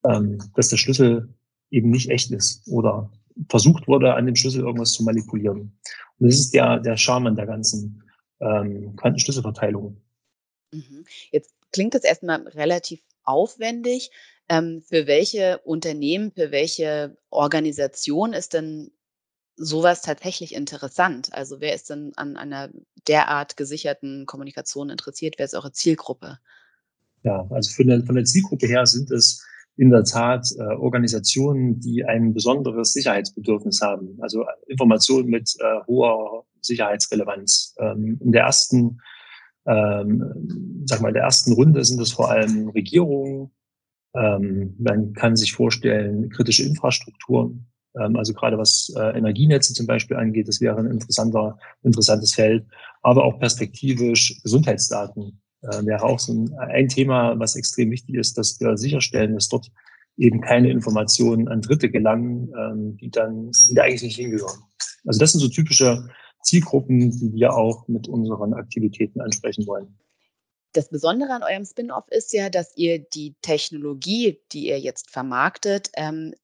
ähm, 0.05 0.39
dass 0.57 0.69
der 0.69 0.77
Schlüssel 0.77 1.33
eben 1.71 1.91
nicht 1.91 2.11
echt 2.11 2.33
ist 2.33 2.67
oder 2.67 3.13
versucht 3.49 3.87
wurde, 3.87 4.15
an 4.15 4.27
dem 4.27 4.35
Schlüssel 4.35 4.63
irgendwas 4.63 4.93
zu 4.93 5.05
manipulieren. 5.05 5.79
Und 6.19 6.29
das 6.29 6.35
ist 6.35 6.55
der, 6.55 6.81
der 6.81 6.97
Charme 6.97 7.29
an 7.29 7.37
der 7.37 7.47
ganzen 7.47 8.03
ähm, 8.41 8.97
Quantenschlüsselverteilung. 8.97 10.03
Mhm. 10.73 11.05
Jetzt 11.31 11.55
klingt 11.73 11.95
das 11.95 12.03
erstmal 12.03 12.49
relativ 12.49 13.01
aufwendig. 13.23 14.11
Ähm, 14.49 14.83
für 14.83 15.07
welche 15.07 15.59
Unternehmen, 15.59 16.33
für 16.33 16.51
welche 16.51 17.17
Organisation 17.31 18.33
ist 18.33 18.55
denn 18.55 18.91
sowas 19.59 20.03
tatsächlich 20.03 20.55
interessant? 20.55 21.33
Also 21.33 21.61
wer 21.61 21.75
ist 21.75 21.91
denn 21.91 22.12
an 22.17 22.37
einer 22.37 22.71
derart 23.07 23.57
gesicherten 23.57 24.27
Kommunikation 24.27 24.91
interessiert? 24.91 25.35
Wer 25.38 25.47
ist 25.47 25.55
eure 25.55 25.73
Zielgruppe? 25.73 26.38
Ja, 27.25 27.47
also 27.50 27.71
von 27.75 27.87
der, 27.88 28.05
von 28.05 28.15
der 28.15 28.25
Zielgruppe 28.25 28.67
her 28.67 28.87
sind 28.87 29.11
es 29.11 29.45
in 29.77 29.91
der 29.91 30.05
Tat 30.05 30.49
äh, 30.59 30.62
Organisationen, 30.62 31.79
die 31.81 32.05
ein 32.05 32.35
besonderes 32.35 32.93
Sicherheitsbedürfnis 32.93 33.81
haben. 33.81 34.19
Also 34.21 34.45
Informationen 34.67 35.29
mit 35.29 35.55
äh, 35.61 35.87
hoher 35.87 36.45
Sicherheitsrelevanz. 36.61 37.77
Ähm, 37.79 38.19
in 38.21 38.33
der 38.33 38.43
ersten, 38.43 39.00
ähm, 39.67 40.85
sag 40.87 41.00
mal, 41.00 41.12
der 41.12 41.23
ersten 41.23 41.53
Runde 41.53 41.85
sind 41.85 42.00
es 42.00 42.12
vor 42.12 42.31
allem 42.31 42.69
Regierungen. 42.71 43.53
Ähm, 44.15 44.75
man 44.79 45.12
kann 45.12 45.37
sich 45.37 45.53
vorstellen, 45.53 46.29
kritische 46.31 46.65
Infrastrukturen. 46.65 47.69
Ähm, 47.97 48.16
also 48.16 48.35
gerade 48.35 48.59
was 48.59 48.92
äh, 48.97 49.16
Energienetze 49.16 49.75
zum 49.75 49.87
Beispiel 49.87 50.16
angeht, 50.16 50.49
das 50.49 50.61
wäre 50.61 50.78
ein 50.78 50.90
interessanter, 50.90 51.59
interessantes 51.83 52.35
Feld. 52.35 52.66
Aber 53.02 53.25
auch 53.25 53.38
perspektivisch 53.38 54.40
Gesundheitsdaten 54.42 55.40
äh, 55.62 55.85
wäre 55.85 56.02
auch 56.02 56.18
so 56.18 56.33
ein, 56.33 56.52
ein 56.59 56.88
Thema, 56.88 57.38
was 57.38 57.57
extrem 57.57 57.90
wichtig 57.90 58.16
ist, 58.16 58.38
dass 58.38 58.61
wir 58.61 58.76
sicherstellen, 58.76 59.35
dass 59.35 59.49
dort 59.49 59.71
eben 60.16 60.40
keine 60.40 60.71
Informationen 60.71 61.49
an 61.49 61.62
Dritte 61.62 61.90
gelangen, 61.90 62.52
ähm, 62.59 62.97
die 62.97 63.11
dann 63.11 63.52
die 63.68 63.75
da 63.75 63.83
eigentlich 63.83 64.02
nicht 64.02 64.16
hingehören. 64.16 64.61
Also 65.07 65.21
das 65.21 65.33
sind 65.33 65.40
so 65.40 65.49
typische 65.49 66.09
Zielgruppen, 66.42 67.11
die 67.11 67.33
wir 67.33 67.54
auch 67.54 67.87
mit 67.88 68.09
unseren 68.09 68.54
Aktivitäten 68.54 69.21
ansprechen 69.21 69.66
wollen. 69.66 69.97
Das 70.73 70.90
Besondere 70.90 71.33
an 71.33 71.42
eurem 71.42 71.64
Spin-off 71.64 72.04
ist 72.11 72.33
ja, 72.33 72.50
dass 72.50 72.76
ihr 72.76 72.99
die 72.99 73.35
Technologie, 73.42 74.40
die 74.52 74.68
ihr 74.68 74.78
jetzt 74.78 75.11
vermarktet, 75.11 75.90
ähm, 75.97 76.35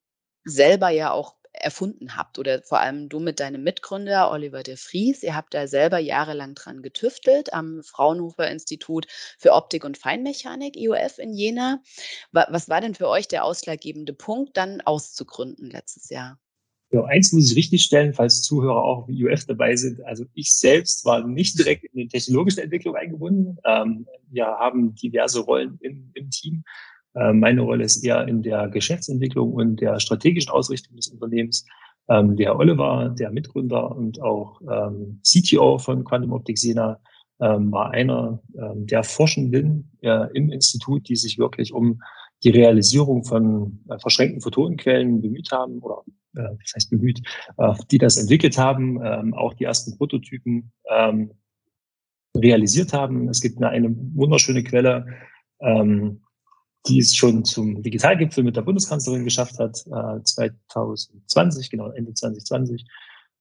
selber 0.44 0.90
ja 0.90 1.10
auch 1.12 1.34
erfunden 1.54 2.16
habt 2.16 2.38
oder 2.38 2.62
vor 2.62 2.80
allem 2.80 3.08
du 3.08 3.20
mit 3.20 3.40
deinem 3.40 3.62
Mitgründer 3.62 4.30
Oliver 4.30 4.62
de 4.62 4.76
Vries. 4.76 5.22
Ihr 5.22 5.36
habt 5.36 5.54
da 5.54 5.66
selber 5.66 5.98
jahrelang 5.98 6.54
dran 6.54 6.82
getüftelt 6.82 7.54
am 7.54 7.82
Fraunhofer 7.82 8.50
Institut 8.50 9.06
für 9.38 9.52
Optik 9.52 9.84
und 9.84 9.96
Feinmechanik, 9.96 10.76
IOF 10.76 11.18
in 11.18 11.32
Jena. 11.32 11.80
Was 12.32 12.68
war 12.68 12.80
denn 12.80 12.94
für 12.94 13.08
euch 13.08 13.28
der 13.28 13.44
ausschlaggebende 13.44 14.12
Punkt, 14.12 14.56
dann 14.56 14.80
auszugründen 14.80 15.70
letztes 15.70 16.10
Jahr? 16.10 16.38
Ja, 16.90 17.02
eins 17.04 17.32
muss 17.32 17.50
ich 17.50 17.56
richtig 17.56 17.82
stellen, 17.82 18.12
falls 18.12 18.42
Zuhörer 18.42 18.84
auch 18.84 19.08
im 19.08 19.14
IOF 19.14 19.46
dabei 19.46 19.74
sind. 19.74 20.04
Also 20.04 20.24
ich 20.34 20.50
selbst 20.50 21.04
war 21.04 21.26
nicht 21.26 21.58
direkt 21.58 21.84
in 21.84 21.98
die 21.98 22.08
technologische 22.08 22.62
Entwicklung 22.62 22.94
eingebunden. 22.94 23.58
Ähm, 23.64 24.06
wir 24.30 24.46
haben 24.46 24.94
diverse 24.94 25.40
Rollen 25.40 25.78
im, 25.80 26.10
im 26.14 26.30
Team. 26.30 26.62
Äh, 27.14 27.33
meine 27.33 27.62
Rolle 27.62 27.85
ist 27.85 28.04
eher 28.04 28.26
in 28.28 28.42
der 28.42 28.68
Geschäftsentwicklung 28.68 29.52
und 29.52 29.80
der 29.80 30.00
strategischen 30.00 30.50
Ausrichtung 30.50 30.97
des 30.97 31.09
Unternehmens. 31.09 31.64
Ähm, 32.09 32.37
der 32.37 32.59
Oliver, 32.59 33.14
der 33.18 33.30
Mitgründer 33.30 33.97
und 33.97 34.21
auch 34.21 34.61
ähm, 34.62 35.21
CTO 35.23 35.78
von 35.78 36.04
Quantum 36.04 36.33
Optics 36.33 36.61
Sena, 36.61 37.00
ähm, 37.40 37.73
war 37.73 37.90
einer 37.90 38.40
der 38.75 39.02
Forschenden 39.02 39.90
äh, 40.02 40.28
im 40.35 40.50
Institut, 40.50 41.09
die 41.09 41.16
sich 41.16 41.37
wirklich 41.37 41.73
um 41.73 42.00
die 42.44 42.50
Realisierung 42.50 43.25
von 43.25 43.80
äh, 43.88 43.99
verschränkten 43.99 44.40
Photonenquellen 44.40 45.21
bemüht 45.21 45.50
haben 45.50 45.78
oder 45.80 46.02
das 46.37 46.73
heißt 46.75 46.90
bemüht, 46.90 47.21
die 47.92 47.99
das 47.99 48.16
entwickelt 48.16 48.59
haben, 48.59 49.33
auch 49.35 49.54
die 49.54 49.62
ersten 49.62 49.97
Prototypen 49.97 50.73
realisiert 52.37 52.92
haben. 52.92 53.28
Es 53.28 53.40
gibt 53.40 53.62
eine, 53.62 53.94
wunderschöne 54.16 54.64
Quelle, 54.64 55.06
die 56.86 56.98
es 56.98 57.14
schon 57.14 57.44
zum 57.44 57.82
Digitalgipfel 57.82 58.44
mit 58.44 58.56
der 58.56 58.62
Bundeskanzlerin 58.62 59.24
geschafft 59.24 59.58
hat, 59.58 59.84
äh, 59.86 60.22
2020, 60.22 61.70
genau, 61.70 61.90
Ende 61.90 62.12
2020. 62.12 62.84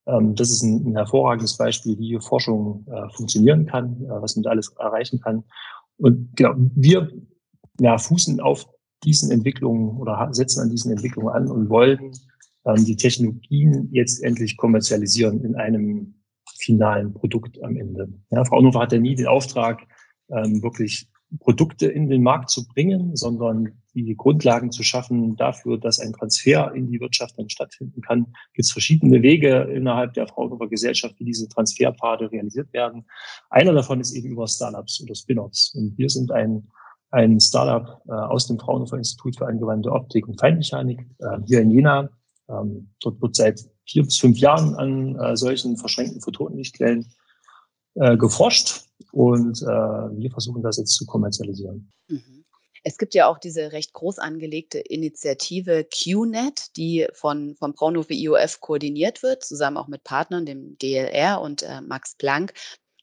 Ähm, 0.06 0.34
das 0.34 0.50
ist 0.50 0.62
ein, 0.62 0.86
ein, 0.86 0.96
hervorragendes 0.96 1.56
Beispiel, 1.56 1.98
wie 1.98 2.18
Forschung 2.20 2.86
äh, 2.88 3.08
funktionieren 3.14 3.66
kann, 3.66 4.02
äh, 4.04 4.22
was 4.22 4.36
man 4.36 4.44
da 4.44 4.50
alles 4.50 4.68
erreichen 4.78 5.20
kann. 5.20 5.44
Und 5.98 6.36
genau, 6.36 6.54
wir 6.56 7.10
ja, 7.80 7.98
fußen 7.98 8.40
auf 8.40 8.66
diesen 9.04 9.30
Entwicklungen 9.30 9.98
oder 9.98 10.28
setzen 10.32 10.60
an 10.60 10.70
diesen 10.70 10.90
Entwicklungen 10.90 11.34
an 11.34 11.48
und 11.48 11.68
wollen 11.68 12.12
ähm, 12.64 12.84
die 12.84 12.96
Technologien 12.96 13.88
jetzt 13.92 14.22
endlich 14.22 14.56
kommerzialisieren 14.56 15.44
in 15.44 15.54
einem 15.56 16.14
finalen 16.58 17.12
Produkt 17.12 17.62
am 17.62 17.76
Ende. 17.76 18.08
Ja, 18.30 18.44
Frau 18.44 18.56
Fraunhofer 18.56 18.88
ja 18.90 18.98
nie 18.98 19.14
den 19.14 19.26
Auftrag, 19.26 19.82
ähm, 20.30 20.62
wirklich 20.62 21.08
Produkte 21.40 21.86
in 21.86 22.08
den 22.08 22.22
Markt 22.22 22.50
zu 22.50 22.66
bringen, 22.66 23.16
sondern 23.16 23.72
die 23.94 24.16
Grundlagen 24.16 24.72
zu 24.72 24.82
schaffen 24.82 25.36
dafür, 25.36 25.78
dass 25.78 26.00
ein 26.00 26.12
Transfer 26.12 26.72
in 26.74 26.88
die 26.90 27.00
Wirtschaft 27.00 27.38
dann 27.38 27.48
stattfinden 27.48 28.00
kann. 28.00 28.26
Gibt 28.52 28.68
verschiedene 28.68 29.22
Wege 29.22 29.70
innerhalb 29.74 30.14
der 30.14 30.26
Fraunhofer 30.26 30.68
Gesellschaft, 30.68 31.14
wie 31.18 31.24
diese 31.24 31.48
Transferpfade 31.48 32.30
realisiert 32.30 32.72
werden. 32.72 33.04
Einer 33.50 33.72
davon 33.72 34.00
ist 34.00 34.12
eben 34.12 34.30
über 34.30 34.48
Startups 34.48 35.00
oder 35.02 35.14
Spin-offs. 35.14 35.74
Und 35.74 35.96
wir 35.96 36.08
sind 36.08 36.32
ein, 36.32 36.66
ein 37.10 37.38
Startup 37.40 38.02
äh, 38.08 38.12
aus 38.12 38.46
dem 38.46 38.58
Fraunhofer 38.58 38.98
Institut 38.98 39.36
für 39.36 39.46
angewandte 39.46 39.92
Optik 39.92 40.26
und 40.26 40.40
Feinmechanik 40.40 41.06
äh, 41.18 41.38
hier 41.46 41.60
in 41.60 41.70
Jena. 41.70 42.10
Ähm, 42.48 42.90
dort 43.00 43.22
wird 43.22 43.36
seit 43.36 43.60
vier 43.86 44.02
bis 44.02 44.18
fünf 44.18 44.38
Jahren 44.38 44.74
an 44.74 45.16
äh, 45.16 45.36
solchen 45.36 45.76
verschränkten 45.76 46.20
Photonenlichtquellen 46.20 47.06
äh, 47.94 48.16
geforscht 48.16 48.82
und 49.12 49.62
äh, 49.62 49.66
wir 49.66 50.30
versuchen 50.30 50.62
das 50.62 50.76
jetzt 50.76 50.94
zu 50.94 51.06
kommerzialisieren. 51.06 51.90
Mhm. 52.08 52.44
Es 52.86 52.98
gibt 52.98 53.14
ja 53.14 53.28
auch 53.28 53.38
diese 53.38 53.72
recht 53.72 53.94
groß 53.94 54.18
angelegte 54.18 54.78
Initiative 54.78 55.84
QNet, 55.84 56.76
die 56.76 57.06
von, 57.14 57.56
vom 57.56 57.74
Fraunhofer 57.74 58.12
IOF 58.12 58.60
koordiniert 58.60 59.22
wird, 59.22 59.42
zusammen 59.42 59.78
auch 59.78 59.88
mit 59.88 60.04
Partnern, 60.04 60.44
dem 60.44 60.76
DLR 60.76 61.40
und 61.40 61.62
äh, 61.62 61.80
Max 61.80 62.14
Planck 62.16 62.52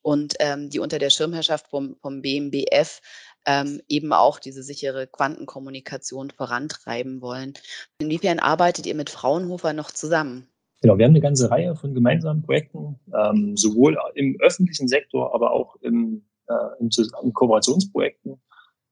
und 0.04 0.36
ähm, 0.40 0.70
die 0.70 0.80
unter 0.80 1.00
der 1.00 1.10
Schirmherrschaft 1.10 1.68
vom, 1.68 1.96
vom 2.02 2.22
BMBF 2.22 3.02
ähm, 3.46 3.82
eben 3.88 4.14
auch 4.14 4.38
diese 4.38 4.62
sichere 4.62 5.08
Quantenkommunikation 5.08 6.30
vorantreiben 6.30 7.22
wollen. 7.22 7.54
Inwiefern 8.00 8.40
arbeitet 8.40 8.86
ihr 8.86 8.96
mit 8.96 9.10
Fraunhofer 9.10 9.74
noch 9.74 9.90
zusammen? 9.90 10.51
Genau, 10.82 10.98
wir 10.98 11.06
haben 11.06 11.12
eine 11.12 11.22
ganze 11.22 11.52
Reihe 11.52 11.76
von 11.76 11.94
gemeinsamen 11.94 12.42
Projekten, 12.42 13.00
ähm, 13.14 13.56
sowohl 13.56 13.98
im 14.16 14.36
öffentlichen 14.42 14.88
Sektor, 14.88 15.34
aber 15.36 15.52
auch 15.52 15.76
im, 15.82 16.26
äh, 16.48 16.54
in, 16.80 16.90
in 17.24 17.34
Kooperationsprojekten. 17.34 18.42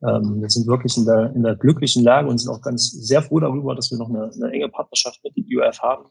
Ähm, 0.03 0.41
wir 0.41 0.49
sind 0.49 0.67
wirklich 0.67 0.95
in 0.97 1.05
der, 1.05 1.33
in 1.35 1.43
der 1.43 1.55
glücklichen 1.55 2.03
Lage 2.03 2.29
und 2.29 2.37
sind 2.37 2.51
auch 2.51 2.61
ganz 2.61 2.91
sehr 2.91 3.23
froh 3.23 3.39
darüber, 3.39 3.75
dass 3.75 3.89
wir 3.89 3.97
noch 3.97 4.09
eine, 4.09 4.31
eine 4.31 4.51
enge 4.51 4.69
Partnerschaft 4.69 5.19
mit 5.23 5.35
dem 5.35 5.45
IOF 5.47 5.79
haben. 5.81 6.05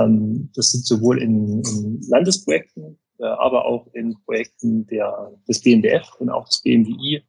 Ähm, 0.00 0.50
das 0.54 0.70
sind 0.70 0.86
sowohl 0.86 1.20
in, 1.20 1.62
in 1.62 2.00
Landesprojekten, 2.08 2.98
äh, 3.18 3.24
aber 3.24 3.66
auch 3.66 3.88
in 3.92 4.16
Projekten 4.24 4.86
der, 4.86 5.30
des 5.46 5.60
BMDF 5.60 6.08
und 6.18 6.30
auch 6.30 6.48
des 6.48 6.62
BMWI, 6.62 7.22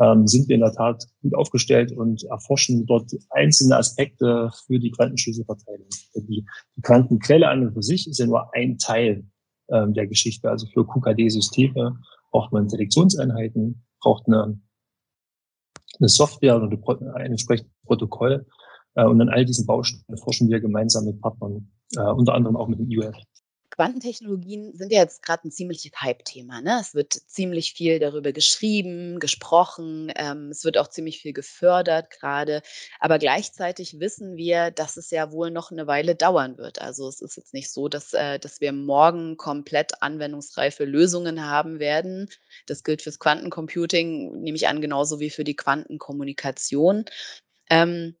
ähm, 0.00 0.26
sind 0.26 0.48
wir 0.48 0.54
in 0.54 0.62
der 0.62 0.72
Tat 0.72 1.04
gut 1.22 1.34
aufgestellt 1.34 1.92
und 1.92 2.24
erforschen 2.24 2.86
dort 2.86 3.10
einzelne 3.30 3.76
Aspekte 3.76 4.50
für 4.66 4.78
die 4.78 4.90
Quantenschlüsselverteilung. 4.90 5.86
Die, 6.14 6.44
die 6.76 6.82
Quantenquelle 6.82 7.48
an 7.48 7.66
und 7.66 7.74
für 7.74 7.82
sich 7.82 8.08
ist 8.08 8.18
ja 8.18 8.26
nur 8.26 8.54
ein 8.54 8.78
Teil 8.78 9.24
ähm, 9.70 9.94
der 9.94 10.06
Geschichte. 10.06 10.50
Also 10.50 10.66
für 10.66 10.86
QKD-Systeme 10.86 11.98
braucht 12.30 12.52
man 12.52 12.68
Selektionseinheiten, 12.68 13.84
braucht 14.00 14.26
eine, 14.26 14.58
eine 15.98 16.08
Software 16.08 16.56
oder 16.56 16.68
ein 17.16 17.32
entsprechendes 17.32 17.72
Protokoll. 17.84 18.46
Äh, 18.94 19.04
und 19.04 19.20
an 19.20 19.28
all 19.28 19.44
diesen 19.44 19.66
Bausteinen 19.66 20.18
forschen 20.18 20.48
wir 20.48 20.60
gemeinsam 20.60 21.04
mit 21.04 21.20
Partnern, 21.20 21.70
äh, 21.96 22.00
unter 22.00 22.34
anderem 22.34 22.56
auch 22.56 22.68
mit 22.68 22.78
dem 22.78 22.90
IUF. 22.90 23.14
Quantentechnologien 23.72 24.76
sind 24.76 24.92
ja 24.92 25.00
jetzt 25.00 25.22
gerade 25.22 25.48
ein 25.48 25.50
ziemliches 25.50 25.92
Hype-Thema. 25.98 26.60
Ne? 26.60 26.78
Es 26.78 26.94
wird 26.94 27.14
ziemlich 27.14 27.72
viel 27.72 27.98
darüber 27.98 28.32
geschrieben, 28.32 29.18
gesprochen, 29.18 30.12
ähm, 30.16 30.50
es 30.50 30.64
wird 30.64 30.76
auch 30.76 30.88
ziemlich 30.88 31.20
viel 31.20 31.32
gefördert 31.32 32.10
gerade. 32.10 32.60
Aber 33.00 33.18
gleichzeitig 33.18 33.98
wissen 33.98 34.36
wir, 34.36 34.70
dass 34.70 34.98
es 34.98 35.10
ja 35.10 35.32
wohl 35.32 35.50
noch 35.50 35.70
eine 35.70 35.86
Weile 35.86 36.14
dauern 36.14 36.58
wird. 36.58 36.82
Also 36.82 37.08
es 37.08 37.22
ist 37.22 37.36
jetzt 37.36 37.54
nicht 37.54 37.72
so, 37.72 37.88
dass, 37.88 38.12
äh, 38.12 38.38
dass 38.38 38.60
wir 38.60 38.72
morgen 38.72 39.38
komplett 39.38 40.02
anwendungsreife 40.02 40.84
Lösungen 40.84 41.46
haben 41.46 41.78
werden. 41.78 42.28
Das 42.66 42.84
gilt 42.84 43.00
fürs 43.00 43.18
Quantencomputing, 43.18 44.42
nehme 44.42 44.56
ich 44.56 44.68
an, 44.68 44.82
genauso 44.82 45.18
wie 45.18 45.30
für 45.30 45.44
die 45.44 45.56
Quantenkommunikation. 45.56 47.06
Ähm, 47.70 48.16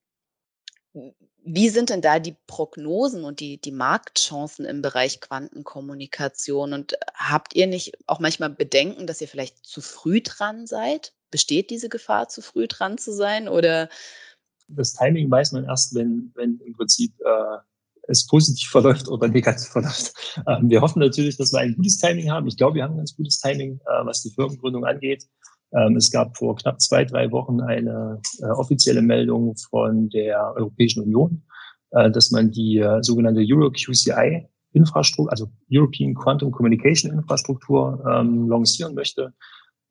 wie 1.44 1.68
sind 1.68 1.90
denn 1.90 2.02
da 2.02 2.18
die 2.18 2.36
Prognosen 2.46 3.24
und 3.24 3.40
die, 3.40 3.60
die 3.60 3.72
Marktchancen 3.72 4.64
im 4.64 4.82
Bereich 4.82 5.20
Quantenkommunikation? 5.20 6.72
Und 6.72 6.94
habt 7.14 7.54
ihr 7.54 7.66
nicht 7.66 7.92
auch 8.06 8.20
manchmal 8.20 8.50
Bedenken, 8.50 9.06
dass 9.06 9.20
ihr 9.20 9.28
vielleicht 9.28 9.64
zu 9.66 9.80
früh 9.80 10.20
dran 10.20 10.66
seid? 10.66 11.12
Besteht 11.30 11.70
diese 11.70 11.88
Gefahr, 11.88 12.28
zu 12.28 12.42
früh 12.42 12.68
dran 12.68 12.98
zu 12.98 13.12
sein? 13.12 13.48
Oder 13.48 13.88
das 14.68 14.94
Timing 14.94 15.30
weiß 15.30 15.52
man 15.52 15.64
erst, 15.64 15.94
wenn, 15.94 16.32
wenn 16.34 16.60
im 16.64 16.74
Prinzip 16.74 17.12
äh, 17.20 17.58
es 18.08 18.26
positiv 18.26 18.68
verläuft 18.70 19.08
oder 19.08 19.28
negativ 19.28 19.68
verläuft. 19.68 20.12
Ähm, 20.46 20.70
wir 20.70 20.80
hoffen 20.80 21.00
natürlich, 21.00 21.36
dass 21.36 21.52
wir 21.52 21.60
ein 21.60 21.74
gutes 21.74 21.98
Timing 21.98 22.30
haben. 22.30 22.46
Ich 22.46 22.56
glaube, 22.56 22.76
wir 22.76 22.84
haben 22.84 22.94
ein 22.94 22.98
ganz 22.98 23.16
gutes 23.16 23.40
Timing, 23.40 23.80
äh, 23.86 24.04
was 24.04 24.22
die 24.22 24.30
Firmengründung 24.30 24.84
angeht. 24.84 25.24
Ähm, 25.74 25.96
es 25.96 26.10
gab 26.10 26.36
vor 26.36 26.56
knapp 26.56 26.80
zwei, 26.80 27.04
drei 27.04 27.30
Wochen 27.30 27.60
eine 27.60 28.20
äh, 28.40 28.46
offizielle 28.46 29.02
Meldung 29.02 29.56
von 29.70 30.08
der 30.10 30.54
Europäischen 30.56 31.02
Union, 31.02 31.42
äh, 31.90 32.10
dass 32.10 32.30
man 32.30 32.50
die 32.50 32.78
äh, 32.78 33.02
sogenannte 33.02 33.40
EuroQCI 33.40 34.48
Infrastruktur, 34.74 35.30
also 35.30 35.50
European 35.70 36.14
Quantum 36.14 36.50
Communication 36.50 37.12
Infrastruktur 37.12 38.02
ähm, 38.10 38.48
lancieren 38.48 38.94
möchte. 38.94 39.32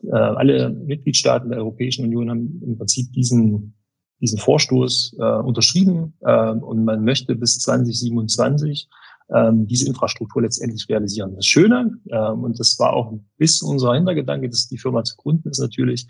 Äh, 0.04 0.16
alle 0.16 0.70
Mitgliedstaaten 0.70 1.50
der 1.50 1.60
Europäischen 1.60 2.06
Union 2.06 2.30
haben 2.30 2.62
im 2.66 2.78
Prinzip 2.78 3.12
diesen, 3.14 3.76
diesen 4.20 4.40
Vorstoß 4.40 5.18
äh, 5.20 5.24
unterschrieben 5.24 6.14
äh, 6.22 6.52
und 6.52 6.86
man 6.86 7.04
möchte 7.04 7.36
bis 7.36 7.60
2027 7.60 8.90
ähm, 9.34 9.68
diese 9.68 9.88
Infrastruktur 9.88 10.42
letztendlich 10.42 10.88
realisieren. 10.90 11.36
Das 11.36 11.46
Schöne, 11.46 11.92
ähm, 12.12 12.44
und 12.44 12.60
das 12.60 12.78
war 12.80 12.94
auch 12.94 13.12
ein 13.12 13.26
bisschen 13.38 13.70
unser 13.70 13.94
Hintergedanke, 13.94 14.50
dass 14.50 14.68
die 14.68 14.78
Firma 14.78 15.04
zu 15.04 15.16
gründen 15.16 15.50
ist 15.50 15.60
natürlich, 15.60 16.08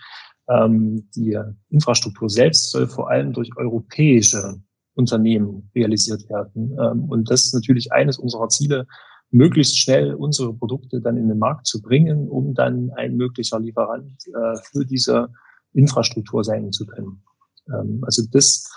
ähm, 0.49 1.07
die 1.15 1.37
Infrastruktur 1.69 2.29
selbst 2.29 2.71
soll 2.71 2.87
vor 2.87 3.09
allem 3.09 3.33
durch 3.33 3.49
europäische 3.57 4.61
Unternehmen 4.95 5.69
realisiert 5.75 6.27
werden. 6.29 6.77
Ähm, 6.79 7.05
und 7.05 7.29
das 7.29 7.45
ist 7.45 7.53
natürlich 7.53 7.91
eines 7.91 8.17
unserer 8.17 8.49
Ziele, 8.49 8.87
möglichst 9.31 9.79
schnell 9.79 10.13
unsere 10.13 10.53
Produkte 10.53 10.99
dann 10.99 11.17
in 11.17 11.29
den 11.29 11.39
Markt 11.39 11.65
zu 11.65 11.81
bringen, 11.81 12.27
um 12.27 12.53
dann 12.53 12.91
ein 12.97 13.15
möglicher 13.15 13.59
Lieferant 13.59 14.11
äh, 14.27 14.57
für 14.71 14.85
diese 14.85 15.29
Infrastruktur 15.73 16.43
sein 16.43 16.71
zu 16.71 16.85
können. 16.85 17.23
Ähm, 17.67 18.01
also 18.03 18.23
das 18.31 18.69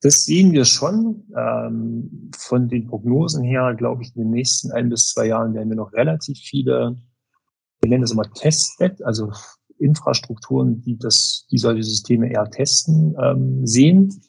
das 0.00 0.24
sehen 0.24 0.52
wir 0.52 0.64
schon. 0.64 1.24
Ähm, 1.36 2.30
von 2.36 2.68
den 2.68 2.86
Prognosen 2.86 3.42
her, 3.42 3.74
glaube 3.74 4.02
ich, 4.02 4.14
in 4.14 4.22
den 4.22 4.30
nächsten 4.30 4.70
ein 4.72 4.88
bis 4.88 5.08
zwei 5.08 5.26
Jahren 5.26 5.54
werden 5.54 5.68
wir 5.68 5.76
noch 5.76 5.92
relativ 5.92 6.38
viele, 6.38 6.96
wir 7.80 7.88
nennen 7.90 8.02
das 8.02 8.12
immer 8.12 8.30
Testbed, 8.32 9.02
also 9.04 9.32
Infrastrukturen, 9.78 10.80
die 10.82 10.98
das, 10.98 11.46
die 11.50 11.58
solche 11.58 11.82
Systeme 11.82 12.30
eher 12.30 12.50
testen, 12.50 13.16
ähm, 13.22 13.66
sehen, 13.66 14.22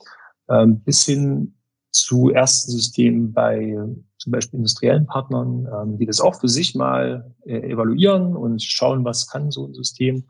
ähm, 0.49 0.81
bis 0.81 1.05
hin 1.05 1.55
zu 1.91 2.29
ersten 2.29 2.71
Systemen 2.71 3.33
bei 3.33 3.75
zum 4.17 4.31
Beispiel 4.31 4.57
industriellen 4.57 5.07
Partnern, 5.07 5.67
ähm, 5.73 5.97
die 5.97 6.05
das 6.05 6.19
auch 6.19 6.39
für 6.39 6.49
sich 6.49 6.75
mal 6.75 7.33
äh, 7.45 7.71
evaluieren 7.71 8.35
und 8.35 8.61
schauen, 8.61 9.05
was 9.05 9.27
kann 9.27 9.49
so 9.49 9.65
ein 9.65 9.73
System 9.73 10.25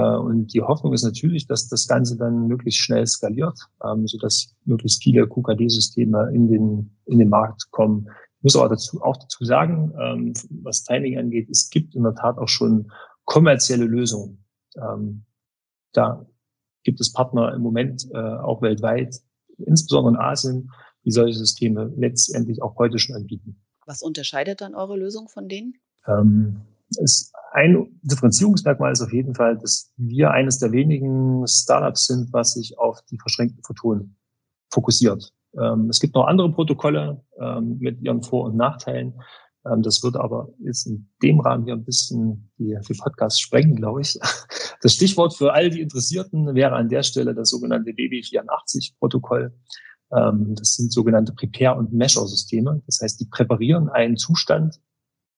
und 0.00 0.52
die 0.52 0.62
Hoffnung 0.62 0.92
ist 0.92 1.04
natürlich, 1.04 1.46
dass 1.46 1.68
das 1.68 1.86
Ganze 1.86 2.16
dann 2.16 2.48
möglichst 2.48 2.80
schnell 2.80 3.06
skaliert, 3.06 3.58
ähm, 3.84 4.06
sodass 4.06 4.54
möglichst 4.64 5.02
viele 5.02 5.28
QKD-Systeme 5.28 6.30
in 6.34 6.48
den, 6.48 6.96
in 7.06 7.18
den 7.18 7.28
Markt 7.28 7.70
kommen. 7.70 8.08
Ich 8.38 8.44
muss 8.44 8.56
aber 8.56 8.70
dazu, 8.70 9.00
auch 9.02 9.16
dazu 9.16 9.44
sagen, 9.44 9.92
ähm, 10.00 10.32
was 10.62 10.82
Timing 10.84 11.18
angeht, 11.18 11.48
es 11.48 11.70
gibt 11.70 11.94
in 11.94 12.02
der 12.02 12.14
Tat 12.14 12.38
auch 12.38 12.48
schon 12.48 12.90
kommerzielle 13.24 13.84
Lösungen. 13.84 14.44
Ähm, 14.76 15.24
da 15.92 16.26
gibt 16.82 17.00
es 17.00 17.12
Partner 17.12 17.54
im 17.54 17.62
Moment 17.62 18.08
äh, 18.12 18.18
auch 18.18 18.62
weltweit, 18.62 19.16
insbesondere 19.58 20.14
in 20.14 20.20
Asien, 20.20 20.70
die 21.04 21.10
solche 21.10 21.38
Systeme 21.38 21.92
letztendlich 21.96 22.62
auch 22.62 22.76
heute 22.76 22.98
schon 22.98 23.14
anbieten. 23.14 23.62
Was 23.86 24.02
unterscheidet 24.02 24.60
dann 24.60 24.74
eure 24.74 24.96
Lösung 24.96 25.28
von 25.28 25.48
denen? 25.48 25.74
Ähm, 26.06 26.62
ist 26.98 27.32
ein 27.52 27.86
Differenzierungsmerkmal 28.02 28.92
ist 28.92 29.00
auf 29.00 29.12
jeden 29.12 29.34
Fall, 29.34 29.56
dass 29.58 29.92
wir 29.96 30.32
eines 30.32 30.58
der 30.58 30.72
wenigen 30.72 31.46
Startups 31.46 32.06
sind, 32.06 32.32
was 32.32 32.54
sich 32.54 32.78
auf 32.78 33.00
die 33.10 33.18
verschränkten 33.18 33.62
Photonen 33.62 34.16
fokussiert. 34.72 35.32
Ähm, 35.56 35.88
es 35.88 36.00
gibt 36.00 36.14
noch 36.14 36.26
andere 36.26 36.50
Protokolle 36.50 37.24
ähm, 37.40 37.78
mit 37.78 38.00
ihren 38.02 38.22
Vor- 38.22 38.46
und 38.46 38.56
Nachteilen. 38.56 39.14
Ähm, 39.66 39.82
das 39.82 40.02
würde 40.02 40.20
aber 40.20 40.48
jetzt 40.58 40.86
in 40.86 41.08
dem 41.22 41.40
Rahmen 41.40 41.64
hier 41.64 41.74
ein 41.74 41.84
bisschen 41.84 42.50
die, 42.58 42.76
die 42.88 42.94
Podcast 42.94 43.40
sprengen, 43.40 43.76
glaube 43.76 44.02
ich. 44.02 44.18
Das 44.82 44.92
Stichwort 44.92 45.34
für 45.34 45.54
all 45.54 45.70
die 45.70 45.80
Interessierten 45.80 46.54
wäre 46.54 46.74
an 46.74 46.90
der 46.90 47.02
Stelle 47.02 47.34
das 47.34 47.48
sogenannte 47.48 47.92
BB84-Protokoll. 47.92 49.50
Ähm, 50.12 50.54
das 50.56 50.74
sind 50.74 50.92
sogenannte 50.92 51.32
Prepare- 51.32 51.78
und 51.78 51.94
Measure-Systeme. 51.94 52.82
Das 52.84 53.00
heißt, 53.00 53.18
die 53.18 53.24
präparieren 53.24 53.88
einen 53.88 54.18
Zustand 54.18 54.78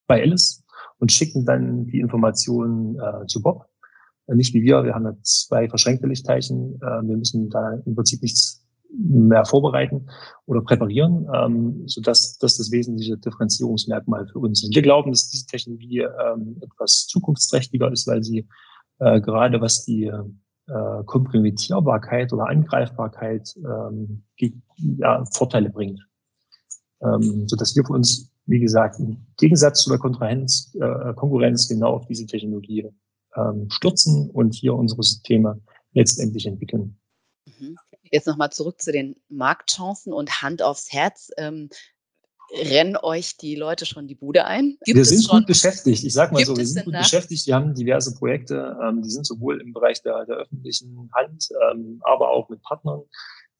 bei 0.09 0.21
Alice 0.21 0.65
und 0.99 1.13
schicken 1.13 1.45
dann 1.45 1.87
die 1.87 2.01
Informationen 2.01 2.99
äh, 2.99 3.27
zu 3.27 3.43
Bob. 3.43 3.67
Äh, 4.27 4.35
nicht 4.35 4.55
wie 4.55 4.63
wir, 4.63 4.85
wir 4.85 4.95
haben 4.95 5.05
ja 5.05 5.17
zwei 5.23 5.69
verschränkte 5.69 6.07
Lichtteilchen. 6.07 6.77
Äh, 6.77 7.07
wir 7.07 7.17
müssen 7.17 7.51
da 7.51 7.75
im 7.85 7.95
Prinzip 7.95 8.23
nichts 8.23 8.63
mehr 8.99 9.45
vorbereiten 9.45 10.09
oder 10.47 10.63
präparieren, 10.63 11.27
ähm, 11.35 11.83
sodass 11.87 12.39
das 12.39 12.57
das 12.57 12.71
wesentliche 12.71 13.19
Differenzierungsmerkmal 13.19 14.27
für 14.29 14.39
uns 14.39 14.63
ist. 14.63 14.75
Wir 14.75 14.83
glauben, 14.83 15.11
dass 15.11 15.29
diese 15.29 15.47
Technologie 15.47 16.01
ähm, 16.01 16.57
etwas 16.63 17.07
zukunftsträchtiger 17.07 17.91
ist, 17.93 18.07
weil 18.07 18.23
sie 18.23 18.47
äh, 18.99 19.21
gerade 19.21 19.61
was 19.61 19.85
die 19.85 20.05
äh, 20.05 21.05
Komprimitierbarkeit 21.05 22.33
oder 22.33 22.49
Angreifbarkeit 22.49 23.55
ähm, 23.57 24.23
ja, 24.77 25.25
Vorteile 25.33 25.71
bringt. 25.71 26.01
Ähm, 27.03 27.47
sodass 27.47 27.77
wir 27.77 27.85
für 27.85 27.93
uns 27.93 28.33
wie 28.47 28.61
gesagt, 28.61 28.99
im 28.99 29.27
Gegensatz 29.37 29.83
zu 29.83 29.91
der 29.91 29.99
Konkurrenz, 29.99 30.75
äh, 30.75 31.15
Konkurrenz 31.15 31.69
genau 31.69 31.95
auf 31.95 32.07
diese 32.07 32.27
Technologie 32.27 32.89
ähm, 33.37 33.69
stürzen 33.71 34.31
und 34.31 34.55
hier 34.55 34.75
unsere 34.75 35.03
Systeme 35.03 35.61
letztendlich 35.93 36.47
entwickeln. 36.47 36.99
Mhm. 37.47 37.77
Jetzt 38.11 38.27
nochmal 38.27 38.51
zurück 38.53 38.81
zu 38.81 38.93
den 38.93 39.17
Marktchancen 39.29 40.13
und 40.13 40.43
Hand 40.43 40.63
aufs 40.63 40.93
Herz. 40.93 41.31
Ähm, 41.37 41.69
rennen 42.53 42.97
euch 42.97 43.37
die 43.37 43.57
Leute 43.57 43.87
schon 43.87 44.07
die 44.07 44.15
Bude 44.15 44.45
ein? 44.45 44.77
Gibt 44.85 44.97
wir 44.97 45.05
sind 45.05 45.25
schon, 45.25 45.39
gut 45.39 45.47
beschäftigt. 45.47 46.05
Ich 46.05 46.13
sag 46.13 46.33
mal 46.33 46.45
so, 46.45 46.57
wir 46.57 46.67
sind 46.67 46.85
gut 46.85 46.95
beschäftigt. 46.95 47.47
Wir 47.47 47.55
haben 47.55 47.75
diverse 47.75 48.15
Projekte, 48.15 48.77
ähm, 48.83 49.03
die 49.03 49.11
sind 49.11 49.27
sowohl 49.27 49.61
im 49.61 49.73
Bereich 49.73 50.03
der, 50.03 50.25
der 50.27 50.37
öffentlichen 50.37 51.11
Hand, 51.15 51.49
ähm, 51.71 52.01
aber 52.05 52.31
auch 52.31 52.49
mit 52.49 52.63
Partnern, 52.63 53.03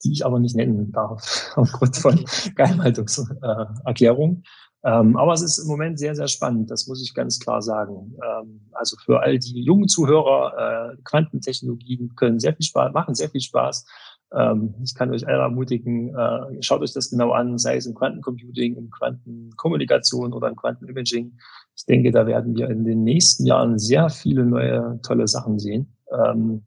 die 0.05 0.13
ich 0.13 0.25
aber 0.25 0.39
nicht 0.39 0.57
nennen 0.57 0.93
darf, 0.93 1.53
aufgrund 1.57 1.97
von 1.97 2.25
Geheimhaltungserklärungen. 2.55 4.45
Ähm, 4.87 5.17
aber 5.17 5.33
es 5.33 5.43
ist 5.43 5.59
im 5.59 5.67
Moment 5.67 5.99
sehr, 5.99 6.15
sehr 6.15 6.29
spannend, 6.29 6.71
das 6.71 6.87
muss 6.87 7.03
ich 7.03 7.13
ganz 7.13 7.41
klar 7.41 7.61
sagen. 7.61 8.15
Ähm, 8.25 8.61
also 8.71 8.97
für 9.05 9.21
all 9.21 9.37
die 9.37 9.61
jungen 9.61 9.89
Zuhörer, 9.89 10.93
äh, 10.93 10.97
Quantentechnologien 11.03 12.15
können 12.15 12.39
sehr 12.39 12.55
viel 12.55 12.67
Spaß, 12.67 12.93
machen 12.93 13.17
sehr 13.17 13.29
viel 13.29 13.41
Spaß. 13.41 13.85
Ähm, 14.33 14.77
ich 14.85 14.95
kann 14.95 15.11
euch 15.11 15.27
alle 15.27 15.39
ermutigen, 15.39 16.15
äh, 16.15 16.63
schaut 16.63 16.83
euch 16.83 16.93
das 16.93 17.11
genau 17.11 17.33
an, 17.33 17.59
sei 17.59 17.77
es 17.77 17.87
im 17.87 17.97
Quantencomputing, 17.97 18.77
im 18.77 18.91
Quantenkommunikation 18.91 20.33
oder 20.33 20.49
im 20.49 20.57
Quantenimaging. 20.57 21.37
Ich 21.75 21.85
denke, 21.87 22.13
da 22.13 22.25
werden 22.29 22.55
wir 22.55 22.71
in 22.71 22.85
den 22.85 23.03
nächsten 23.03 23.45
Jahren 23.45 23.81
sehr 23.81 24.09
viele 24.09 24.47
neue, 24.47 25.01
tolle 25.03 25.27
Sachen 25.27 25.59
sehen. 25.59 25.97
Ähm, 26.13 26.65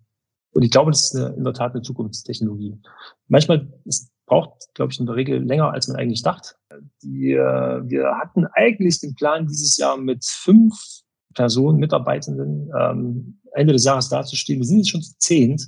und 0.51 0.63
ich 0.63 0.71
glaube, 0.71 0.91
das 0.91 1.05
ist 1.05 1.15
eine, 1.15 1.35
in 1.35 1.45
der 1.45 1.53
Tat 1.53 1.73
eine 1.73 1.83
Zukunftstechnologie. 1.83 2.81
Manchmal 3.29 3.71
ist 3.85 4.11
braucht, 4.29 4.73
glaube 4.75 4.93
ich, 4.93 4.99
in 4.99 5.05
der 5.05 5.15
Regel 5.15 5.43
länger, 5.43 5.73
als 5.73 5.87
man 5.87 5.97
eigentlich 5.97 6.23
dachte. 6.23 6.51
Die, 7.03 7.33
äh, 7.33 7.81
wir 7.83 8.17
hatten 8.17 8.45
eigentlich 8.53 9.01
den 9.01 9.15
Plan, 9.15 9.47
dieses 9.47 9.75
Jahr 9.77 9.97
mit 9.97 10.23
fünf 10.23 10.73
Personen, 11.33 11.79
Mitarbeitenden 11.79 12.71
ähm, 12.79 13.41
Ende 13.53 13.73
des 13.73 13.83
Jahres 13.83 14.09
dazustehen. 14.09 14.59
Wir 14.59 14.65
sind 14.65 14.77
jetzt 14.77 14.91
schon 14.91 15.01
zu 15.01 15.17
zehnt 15.17 15.67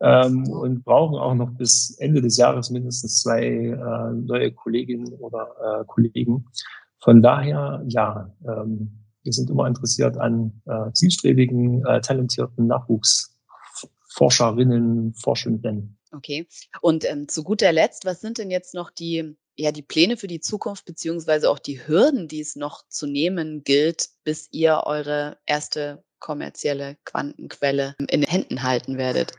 ähm, 0.00 0.48
und 0.48 0.82
brauchen 0.84 1.18
auch 1.18 1.34
noch 1.34 1.50
bis 1.50 1.98
Ende 1.98 2.22
des 2.22 2.36
Jahres 2.36 2.70
mindestens 2.70 3.22
zwei 3.22 3.44
äh, 3.44 4.12
neue 4.14 4.52
Kolleginnen 4.52 5.12
oder 5.14 5.48
äh, 5.62 5.84
Kollegen. 5.86 6.46
Von 7.00 7.22
daher, 7.22 7.82
ja, 7.86 8.34
ähm, 8.46 9.04
wir 9.22 9.32
sind 9.32 9.50
immer 9.50 9.66
interessiert 9.66 10.16
an 10.16 10.62
äh, 10.66 10.92
zielstrebigen, 10.92 11.84
äh, 11.86 12.00
talentierten 12.00 12.66
Nachwuchsforscherinnen, 12.66 15.14
Forschenden. 15.14 15.97
Okay. 16.12 16.46
Und 16.80 17.04
ähm, 17.04 17.28
zu 17.28 17.44
guter 17.44 17.72
Letzt, 17.72 18.04
was 18.04 18.20
sind 18.20 18.38
denn 18.38 18.50
jetzt 18.50 18.74
noch 18.74 18.90
die, 18.90 19.36
ja, 19.56 19.72
die 19.72 19.82
Pläne 19.82 20.16
für 20.16 20.28
die 20.28 20.40
Zukunft, 20.40 20.84
beziehungsweise 20.84 21.50
auch 21.50 21.58
die 21.58 21.86
Hürden, 21.86 22.28
die 22.28 22.40
es 22.40 22.56
noch 22.56 22.82
zu 22.88 23.06
nehmen 23.06 23.64
gilt, 23.64 24.08
bis 24.24 24.48
ihr 24.50 24.82
eure 24.86 25.38
erste 25.46 26.02
kommerzielle 26.18 26.96
Quantenquelle 27.04 27.94
in 27.98 28.06
den 28.06 28.22
Händen 28.22 28.62
halten 28.62 28.98
werdet? 28.98 29.32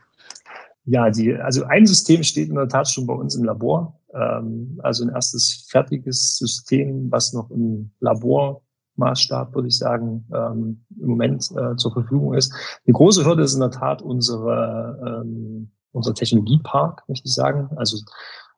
Ja, 0.84 1.10
die, 1.10 1.34
also 1.34 1.64
ein 1.64 1.86
System 1.86 2.22
steht 2.22 2.48
in 2.48 2.54
der 2.54 2.68
Tat 2.68 2.88
schon 2.88 3.06
bei 3.06 3.14
uns 3.14 3.36
im 3.36 3.44
Labor. 3.44 4.00
Ähm, 4.14 4.80
also 4.82 5.04
ein 5.04 5.14
erstes 5.14 5.66
fertiges 5.70 6.36
System, 6.38 7.10
was 7.10 7.32
noch 7.32 7.50
im 7.50 7.92
Labormaßstab, 8.00 9.54
würde 9.54 9.68
ich 9.68 9.78
sagen, 9.78 10.26
ähm, 10.34 10.84
im 10.98 11.08
Moment 11.08 11.48
äh, 11.56 11.76
zur 11.76 11.92
Verfügung 11.92 12.34
ist. 12.34 12.52
Die 12.86 12.92
große 12.92 13.24
Hürde 13.24 13.42
ist 13.42 13.54
in 13.54 13.60
der 13.60 13.70
Tat 13.70 14.02
unsere, 14.02 15.22
ähm, 15.22 15.70
unser 15.92 16.14
Technologiepark, 16.14 17.02
möchte 17.08 17.26
ich 17.26 17.34
sagen. 17.34 17.70
Also 17.76 17.98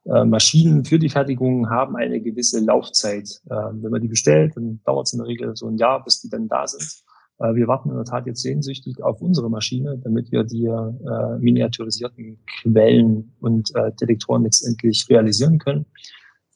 äh, 0.05 0.25
Maschinen 0.25 0.85
für 0.85 0.99
die 0.99 1.09
Fertigung 1.09 1.71
haben 1.71 1.97
eine 1.97 2.21
gewisse 2.21 2.61
Laufzeit. 2.61 3.41
Äh, 3.47 3.55
wenn 3.55 3.91
man 3.91 4.01
die 4.01 4.09
bestellt, 4.09 4.57
dann 4.57 4.81
dauert 4.85 5.07
es 5.07 5.13
in 5.13 5.21
der 5.21 5.29
Regel 5.29 5.55
so 5.57 5.69
ein 5.69 5.77
Jahr, 5.77 6.03
bis 6.05 6.21
die 6.21 6.29
dann 6.29 6.49
da 6.49 6.67
sind. 6.67 7.03
Äh, 7.39 7.55
wir 7.55 7.69
warten 7.69 7.91
in 7.91 7.97
der 7.97 8.05
Tat 8.05 8.27
jetzt 8.27 8.43
sehnsüchtig 8.43 9.03
auf 9.03 9.21
unsere 9.21 9.51
Maschine, 9.51 9.99
damit 10.03 10.33
wir 10.33 10.45
die 10.45 10.67
äh, 10.67 11.39
miniaturisierten 11.39 12.39
Quellen 12.61 13.35
und 13.41 13.75
äh, 13.75 13.93
Detektoren 14.01 14.45
letztendlich 14.45 15.07
realisieren 15.09 15.59
können. 15.59 15.87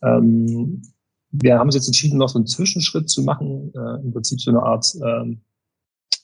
Ähm, 0.02 0.82
wir 1.30 1.58
haben 1.58 1.68
uns 1.68 1.74
jetzt 1.74 1.88
entschieden, 1.88 2.18
noch 2.18 2.28
so 2.28 2.38
einen 2.38 2.46
Zwischenschritt 2.46 3.10
zu 3.10 3.22
machen, 3.22 3.72
im 3.74 4.12
Prinzip 4.12 4.40
so 4.40 4.50
eine 4.50 4.62
Art 4.62 4.86
ähm, 5.04 5.42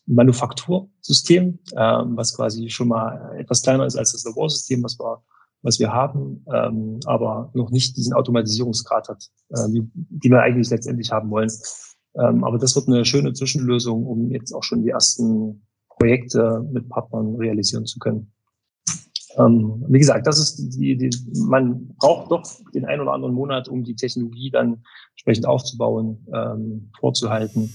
Manufaktursystem, 0.07 1.59
äh, 1.73 1.77
was 1.77 2.37
quasi 2.37 2.69
schon 2.69 2.89
mal 2.89 3.37
etwas 3.39 3.63
kleiner 3.63 3.87
ist 3.87 3.97
als 3.97 4.13
das 4.13 4.25
Laborsystem, 4.25 4.83
was 4.83 4.99
wir, 4.99 5.23
was 5.63 5.79
wir 5.79 5.93
haben, 5.93 6.45
ähm, 6.53 6.99
aber 7.07 7.51
noch 7.55 7.71
nicht 7.71 7.97
diesen 7.97 8.13
Automatisierungsgrad 8.13 9.09
hat, 9.09 9.29
äh, 9.51 9.69
die, 9.71 9.89
die 9.95 10.31
wir 10.31 10.43
eigentlich 10.43 10.71
letztendlich 10.71 11.13
haben 11.13 11.31
wollen. 11.31 11.51
Ähm, 12.15 12.45
aber 12.45 12.59
das 12.59 12.75
wird 12.75 12.89
eine 12.89 13.05
schöne 13.05 13.33
Zwischenlösung, 13.33 14.07
um 14.07 14.31
jetzt 14.31 14.53
auch 14.53 14.65
schon 14.65 14.83
die 14.83 14.91
ersten 14.91 15.67
Projekte 15.89 16.67
mit 16.73 16.89
Partnern 16.89 17.37
realisieren 17.37 17.87
zu 17.87 17.99
können. 17.99 18.33
Ähm, 19.39 19.85
wie 19.89 19.99
gesagt, 19.99 20.27
das 20.27 20.39
ist 20.39 20.77
die, 20.77 20.97
die, 20.97 21.11
man 21.47 21.89
braucht 21.99 22.31
doch 22.31 22.43
den 22.75 22.85
ein 22.85 23.01
oder 23.01 23.13
anderen 23.13 23.35
Monat, 23.35 23.69
um 23.69 23.85
die 23.85 23.97
Technologie 23.97 24.51
dann 24.51 24.83
entsprechend 25.13 25.47
aufzubauen, 25.47 26.27
ähm, 26.35 26.91
vorzuhalten 26.99 27.73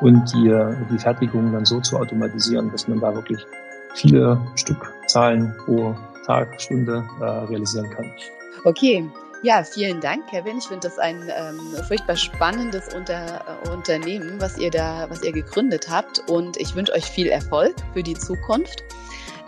und 0.00 0.32
die, 0.34 0.54
die 0.90 0.98
Fertigung 0.98 1.52
dann 1.52 1.64
so 1.64 1.80
zu 1.80 1.96
automatisieren, 1.96 2.70
dass 2.70 2.88
man 2.88 3.00
da 3.00 3.14
wirklich 3.14 3.40
viele 3.94 4.40
Stückzahlen 4.56 5.54
pro 5.64 5.94
Tag, 6.26 6.60
Stunde 6.60 7.04
äh, 7.20 7.24
realisieren 7.24 7.88
kann. 7.90 8.06
Okay, 8.64 9.08
ja, 9.42 9.62
vielen 9.62 10.00
Dank, 10.00 10.26
Kevin. 10.28 10.58
Ich 10.58 10.66
finde 10.66 10.88
das 10.88 10.98
ein 10.98 11.30
ähm, 11.34 11.60
furchtbar 11.86 12.16
spannendes 12.16 12.92
Unter 12.92 13.40
äh, 13.64 13.68
Unternehmen, 13.70 14.40
was 14.40 14.58
ihr 14.58 14.70
da, 14.70 15.06
was 15.08 15.22
ihr 15.22 15.32
gegründet 15.32 15.88
habt. 15.88 16.28
Und 16.28 16.56
ich 16.56 16.74
wünsche 16.74 16.92
euch 16.92 17.04
viel 17.04 17.28
Erfolg 17.28 17.74
für 17.94 18.02
die 18.02 18.14
Zukunft. 18.14 18.82